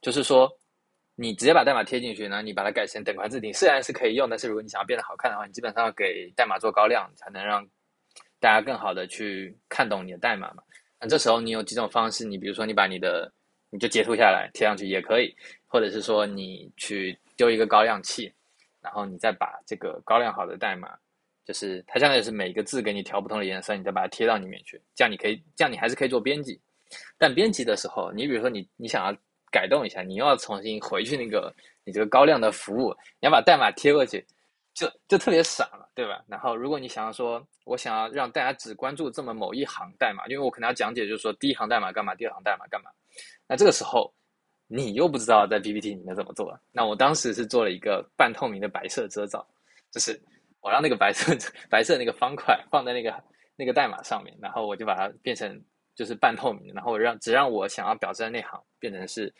[0.00, 0.48] 就是说，
[1.20, 7.62] 你直接把代码贴进去，然后你把它改成等宽字体，虽然是可以用，但是如果你想要变得好看的话，你基本上要给代码做高亮，才能让
[8.38, 10.62] 大家更好的去看懂你的代码嘛。
[10.98, 13.30] 那这时候你有几种方式，你比如说你把你的
[13.68, 18.32] 你就截图下来贴上去也可以，或者是说你去丢一个高亮器，
[18.80, 20.88] 然后你再把这个高亮好的代码。
[21.44, 26.58] 就是它相当于是每个字给你调不同的颜色，你再把它贴到里面去，这样你可以，这样你还是可以做编辑。
[27.18, 29.16] 但编辑的时候，你比如说你你想要
[29.50, 32.90] 改动一下，你又要重新回去那个 你这个高亮的服务，
[33.20, 34.24] 你要把代码贴过去，
[34.74, 36.22] 就就特别傻了，对吧？
[36.28, 42.90] 然后如果你想要说，我想要让大家只关注这么某一行代码，因为我可能要讲解，就是说第一行代码干嘛，第二行代码干嘛。
[43.46, 44.12] 那这个时候
[44.66, 46.58] 你又不知道在 PPT 里面怎么做。
[46.72, 49.46] 那我当时是做了一个半透明的白色遮罩，
[49.90, 50.20] 就是。
[50.62, 51.34] 我让那个白色
[51.70, 53.10] 白色那个方块放在那个
[53.56, 55.58] 那个代码上面，然后我就把它变成
[56.00, 59.30] 就是半透明，然后让只让我想要表示的那行变成是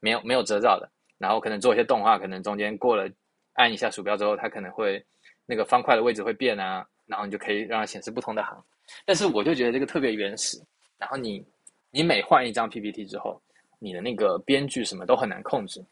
[0.00, 3.10] 没有没有遮罩的，然后可能做一些动画，可能中间过了
[3.54, 5.02] 按一下鼠标之后，它可能会
[5.46, 8.62] 那个方块的位置会变啊，然后你就可以让它显示不同的行。
[9.06, 10.62] 但是我就觉得这个特别原始，
[10.98, 11.42] 然后你
[11.90, 13.40] 你每换一张 PPT 之后，
[13.78, 15.82] 你的那个编剧什么都很难控制，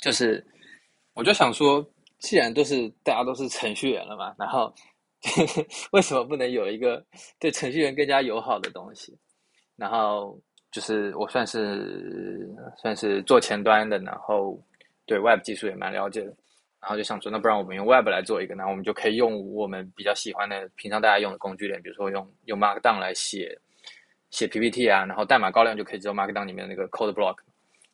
[0.00, 0.44] 就是
[1.14, 1.88] 我就想说。
[2.18, 4.72] 既然都是大家都是程序员了嘛，然后
[5.92, 7.04] 为什么不能有一个
[7.38, 9.16] 对程序员更加友好的东西？
[9.76, 10.38] 然后
[10.70, 14.60] 就是我算是算是做前端的，然后
[15.06, 16.34] 对 Web 技术也蛮了解的，
[16.80, 23.58] 然后就想说，那不然我们用 Web 来做一个，那我们就可以用我们比较喜欢的、平常大家用的工具链，比如说用用 Markdown 来写
[24.30, 27.36] 写 PPT 啊，然后代码高亮就可以用 Markdown 里面那个 Code Block，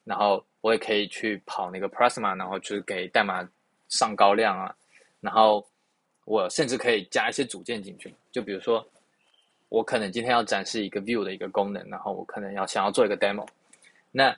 [0.04, 3.48] 然后我也可以去跑那个 Prisma，然后去给代码。
[3.90, 4.70] 上高亮啊，
[5.18, 5.66] 然后
[6.28, 8.86] 我甚至可以加一些组件进去，就比如说，
[9.70, 13.46] 我可能今天要展示一个 view 的一个功能，然后我可能要想要做一个 demo，
[14.12, 14.36] 那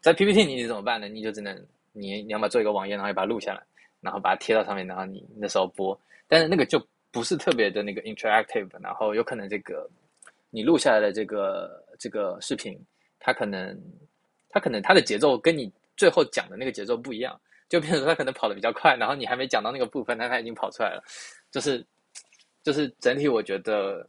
[0.00, 1.06] 在 PPT 你怎么办呢？
[1.06, 1.56] 你就只能
[1.92, 3.62] 你你要么做一个网页，然后把它录下来，
[4.00, 9.88] 然后把它贴到上面，然后你那时候播，但是那个就不是特别的那个 interactive，然后有可能这个
[10.50, 12.76] 你录下来的这个这个视频，
[13.20, 13.80] 它可能
[14.48, 17.40] 它可能它的节奏跟你最后讲的那个节奏不一样。
[17.70, 21.02] 就比如说他可能跑得比较快，然后你还没讲到那个部分，但他已经跑出来了，
[21.52, 21.82] 就是
[22.64, 24.04] 就是整体我觉得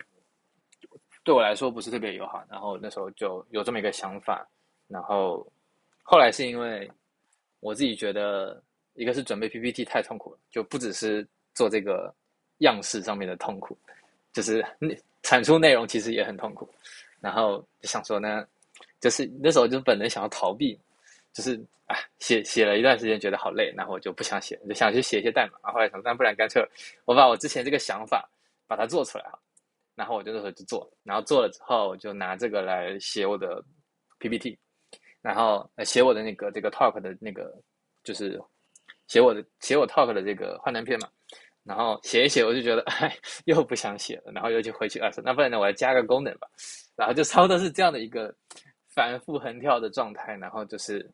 [1.24, 2.44] 对我来说不是特别友好。
[2.50, 4.46] 然后那时候就有这么一个想法，
[4.88, 5.46] 然后
[6.02, 6.92] 后来是因为
[7.60, 8.62] 我自己觉得，
[8.96, 12.12] 一个是准备 PPT 太痛苦了，就不只是做这个
[12.58, 13.78] 样式上面的痛苦，
[14.34, 14.66] 就是
[15.22, 16.68] 产出内容其实也很痛苦。
[17.20, 18.44] 然后想说呢，
[19.00, 20.76] 就是那时候就本能想要逃避，
[21.34, 21.56] 就是
[21.86, 25.60] 啊写写了一段时间觉得好累，然后我就不想写，就想去写一些代码。
[25.64, 26.62] 然后后来想，那不然干脆
[27.06, 28.30] 我把我之前这个想法
[28.68, 29.40] 把它做出来哈。
[29.94, 33.64] 然后我就那时候就做，然后做了之后我就拿这个来写我的
[34.20, 34.58] PPT，
[35.22, 37.54] 然后写我的那个这个 talk 的那个
[38.04, 38.42] 就是
[39.08, 41.10] 写我的写我 talk 的这个幻灯片嘛。
[41.64, 43.16] 然后写一写，我就觉得 哎
[43.46, 46.48] 又不想写了，然后又去回去啊，那不然呢我来加个功能吧。
[46.96, 48.34] 然后就差不多是这样的一个
[48.96, 50.36] 反复横跳的状态。
[50.38, 51.08] 然后就是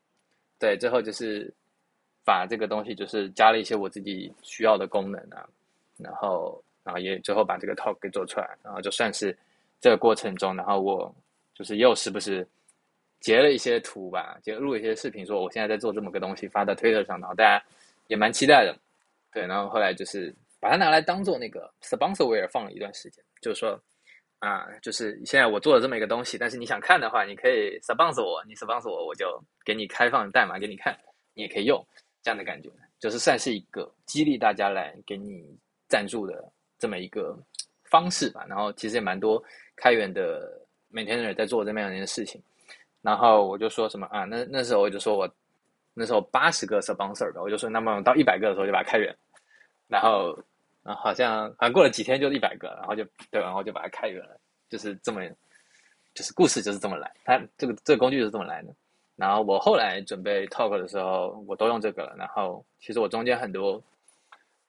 [0.60, 1.54] 对，最后就是
[2.24, 5.48] 把这个东西就是加了一些我自己需要的功能啊，
[5.98, 6.64] 然后。
[6.88, 9.38] 然后也最后把这个 talk 给做出来，然后就算是
[9.82, 11.14] 这个过程中，然后我
[11.54, 12.48] 就是又时不时
[13.20, 17.62] 截了一些图吧，截录一些视频，说我现在在做这么个东西，发到 Twitter 上，然后大家
[18.08, 18.74] 也蛮期待的，
[19.34, 23.78] 对，然后后来就是把它拿来当做那个 sponsorware 放了一段时间，就是说
[24.40, 30.98] 啊，就是现在我做了这么一个东西，但是你想看的话，你可以 sponsor 我，你 sponsor 我，我就给你开放代码给你看，
[31.34, 31.86] 你也可以用
[32.22, 32.70] 这样的感觉，
[33.00, 35.58] 就是算是一个激励大家来给你
[35.88, 36.52] 赞助的。
[36.80, 37.36] 这么一个
[37.86, 39.44] 方式吧，然后其实也蛮多
[39.76, 40.62] 开源的
[40.94, 42.40] maintainer 在做这么样一件事情，
[43.02, 45.28] 然后我就说什么啊，那那时候我就说我
[45.96, 49.12] 那时候八十个 sponsor 吧，我就说那么到一百个的时候就把它开源，
[49.88, 50.38] 然后
[50.88, 55.22] 啊好像好像过了几天就一百个，然后就对，然后就把它开源了，就是这么
[56.16, 58.74] 就是故事就是这么来，它这个这个工具就是这么来的。
[59.16, 63.84] 然后我后来准备 talk 的时候，我都用这个了，然后其实我中间很多。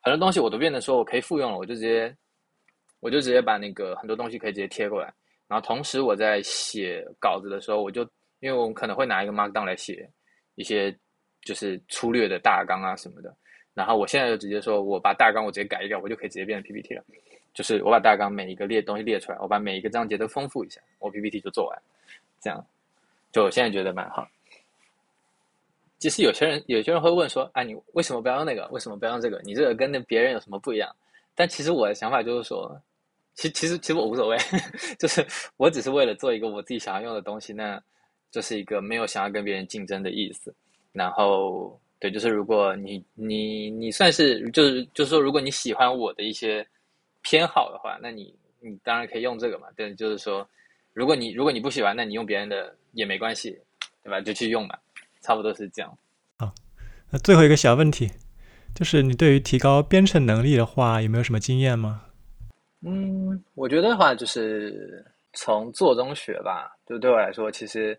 [0.01, 2.17] 很多东西我都变得说我可以复用了，我就直接，
[3.01, 5.13] 我就直接把那个很多东西可以直接贴过来。
[5.49, 8.03] 然后同时我在写稿子的时候，我就
[8.39, 10.09] 因为我可能会拿一个 Markdown 来写
[10.55, 10.97] 一些
[11.43, 13.37] 就是粗略的大纲啊什么的。
[13.79, 17.05] 然后我现在就直接说我把大纲我直接改一改，我就可以直接变成 PPT 了。
[17.55, 21.79] 就是我把大纲每一个列东西列出来，我把每一个章节都丰富一下，我 PPT 就做完。
[22.41, 22.67] 这样，
[23.31, 24.29] 就我现在觉得蛮好。
[26.01, 28.67] 其实有些人有些人会问说：“啊，你为什么不要用那个？
[28.73, 29.41] 为什么不要用这个？
[29.45, 30.93] 你这个跟那别人有什么不一样？”
[31.37, 32.81] 但其实我的想法就是说，
[33.35, 34.37] 其其实其实我无所谓，
[34.99, 35.25] 就是
[35.57, 37.81] 我只是为了做一个我自己想要用的东西，那
[38.33, 40.53] 就是一个没有想要跟别人竞争的意思。
[40.93, 46.67] 然后，对，就是如果你你你算是就是就是说，如果你喜欢我的一些
[47.23, 49.67] 偏好的话，那你你当然可以用这个嘛。
[49.77, 50.49] 但就是说，
[50.93, 53.59] 如果你如果你不喜欢，那你用别人的也没关系，
[54.03, 54.21] 对吧？
[54.21, 54.79] 就去用嘛。
[55.21, 55.99] 差不多是这样。
[56.39, 56.55] 好，
[57.11, 58.09] 那最后一个小问题，
[58.75, 62.05] 就是你对于提高编程能力的话，有没有什么经验吗？
[62.83, 66.77] 嗯，我觉得的话，就是从做中学吧。
[66.87, 67.99] 就对我来说，其实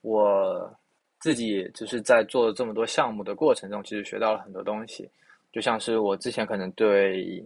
[0.00, 0.76] 我
[1.20, 5.08] 自己就是在做这么多项目的过程中，其实学到了很多东西。
[5.52, 7.44] 就像是我之前可能对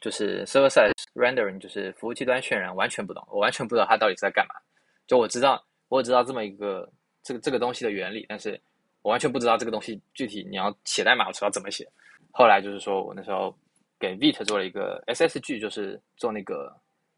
[0.00, 4.54] 就是 server side rendering，就是服务器端渲染完全不懂，我完全不知道它到底是在干嘛。
[5.06, 6.90] 就我知道，我知道这么一个。
[7.26, 8.60] 这个这个东西的原理，但是
[9.00, 11.88] 我完全不知道这个东西具体你要写代码的时候怎么写。
[12.30, 13.56] 后来就是说我那时候
[13.98, 16.70] 给 Vite 做了一个 SSG，就是做那个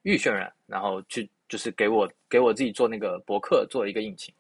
[0.03, 4.33] 预渲染，然后去就是给我给我自己做那个博客做了一个引擎，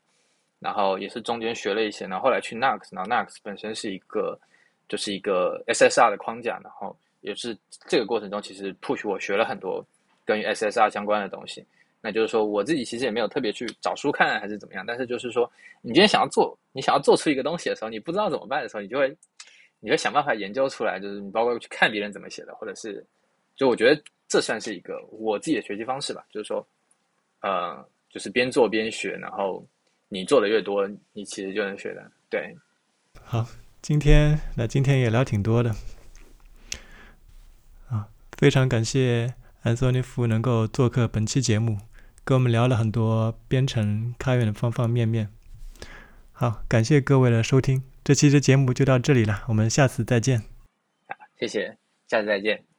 [0.58, 4.38] 然后也是中间学了一些，然后后来去 Nux，然后 Nux 本身是一个
[4.88, 7.56] 就是一个 SSR 的框架，然后也是
[7.88, 9.84] 这个过程中其实 push 我学了很多
[10.24, 11.64] 跟 SSR 相关的东西。
[12.00, 15.50] 那就是说，我自己其实也没有特别去找书看还是怎么样，但是就是说，
[15.82, 19.16] 你今天想要做，你想要做出一个东西的时候，你不知道怎么办的时候，你就会，
[19.80, 23.04] 你会想办法研究出来，就是你包括去看别人怎么写的，或者是，
[23.56, 26.64] 就我觉得这算是一个我自己的学习方式吧，就是说，
[27.40, 29.66] 呃，就是边做边学，然后
[30.16, 32.10] 你做的越多，你其实就能学的。
[32.30, 32.56] 对，
[33.22, 33.46] 好，
[33.82, 35.76] 今天那今天也聊挺多的，
[37.90, 38.08] 啊，
[38.38, 41.80] 非常感谢安索尼夫能够做客本期节目。
[42.24, 45.30] 跟我们聊了很多编程开源的方方面面。
[46.32, 50.40] 好，感谢各位的收听，这期的节目就到这里了，我们下次再见。
[50.40, 51.76] 好，谢谢，
[52.08, 52.75] 下次再见。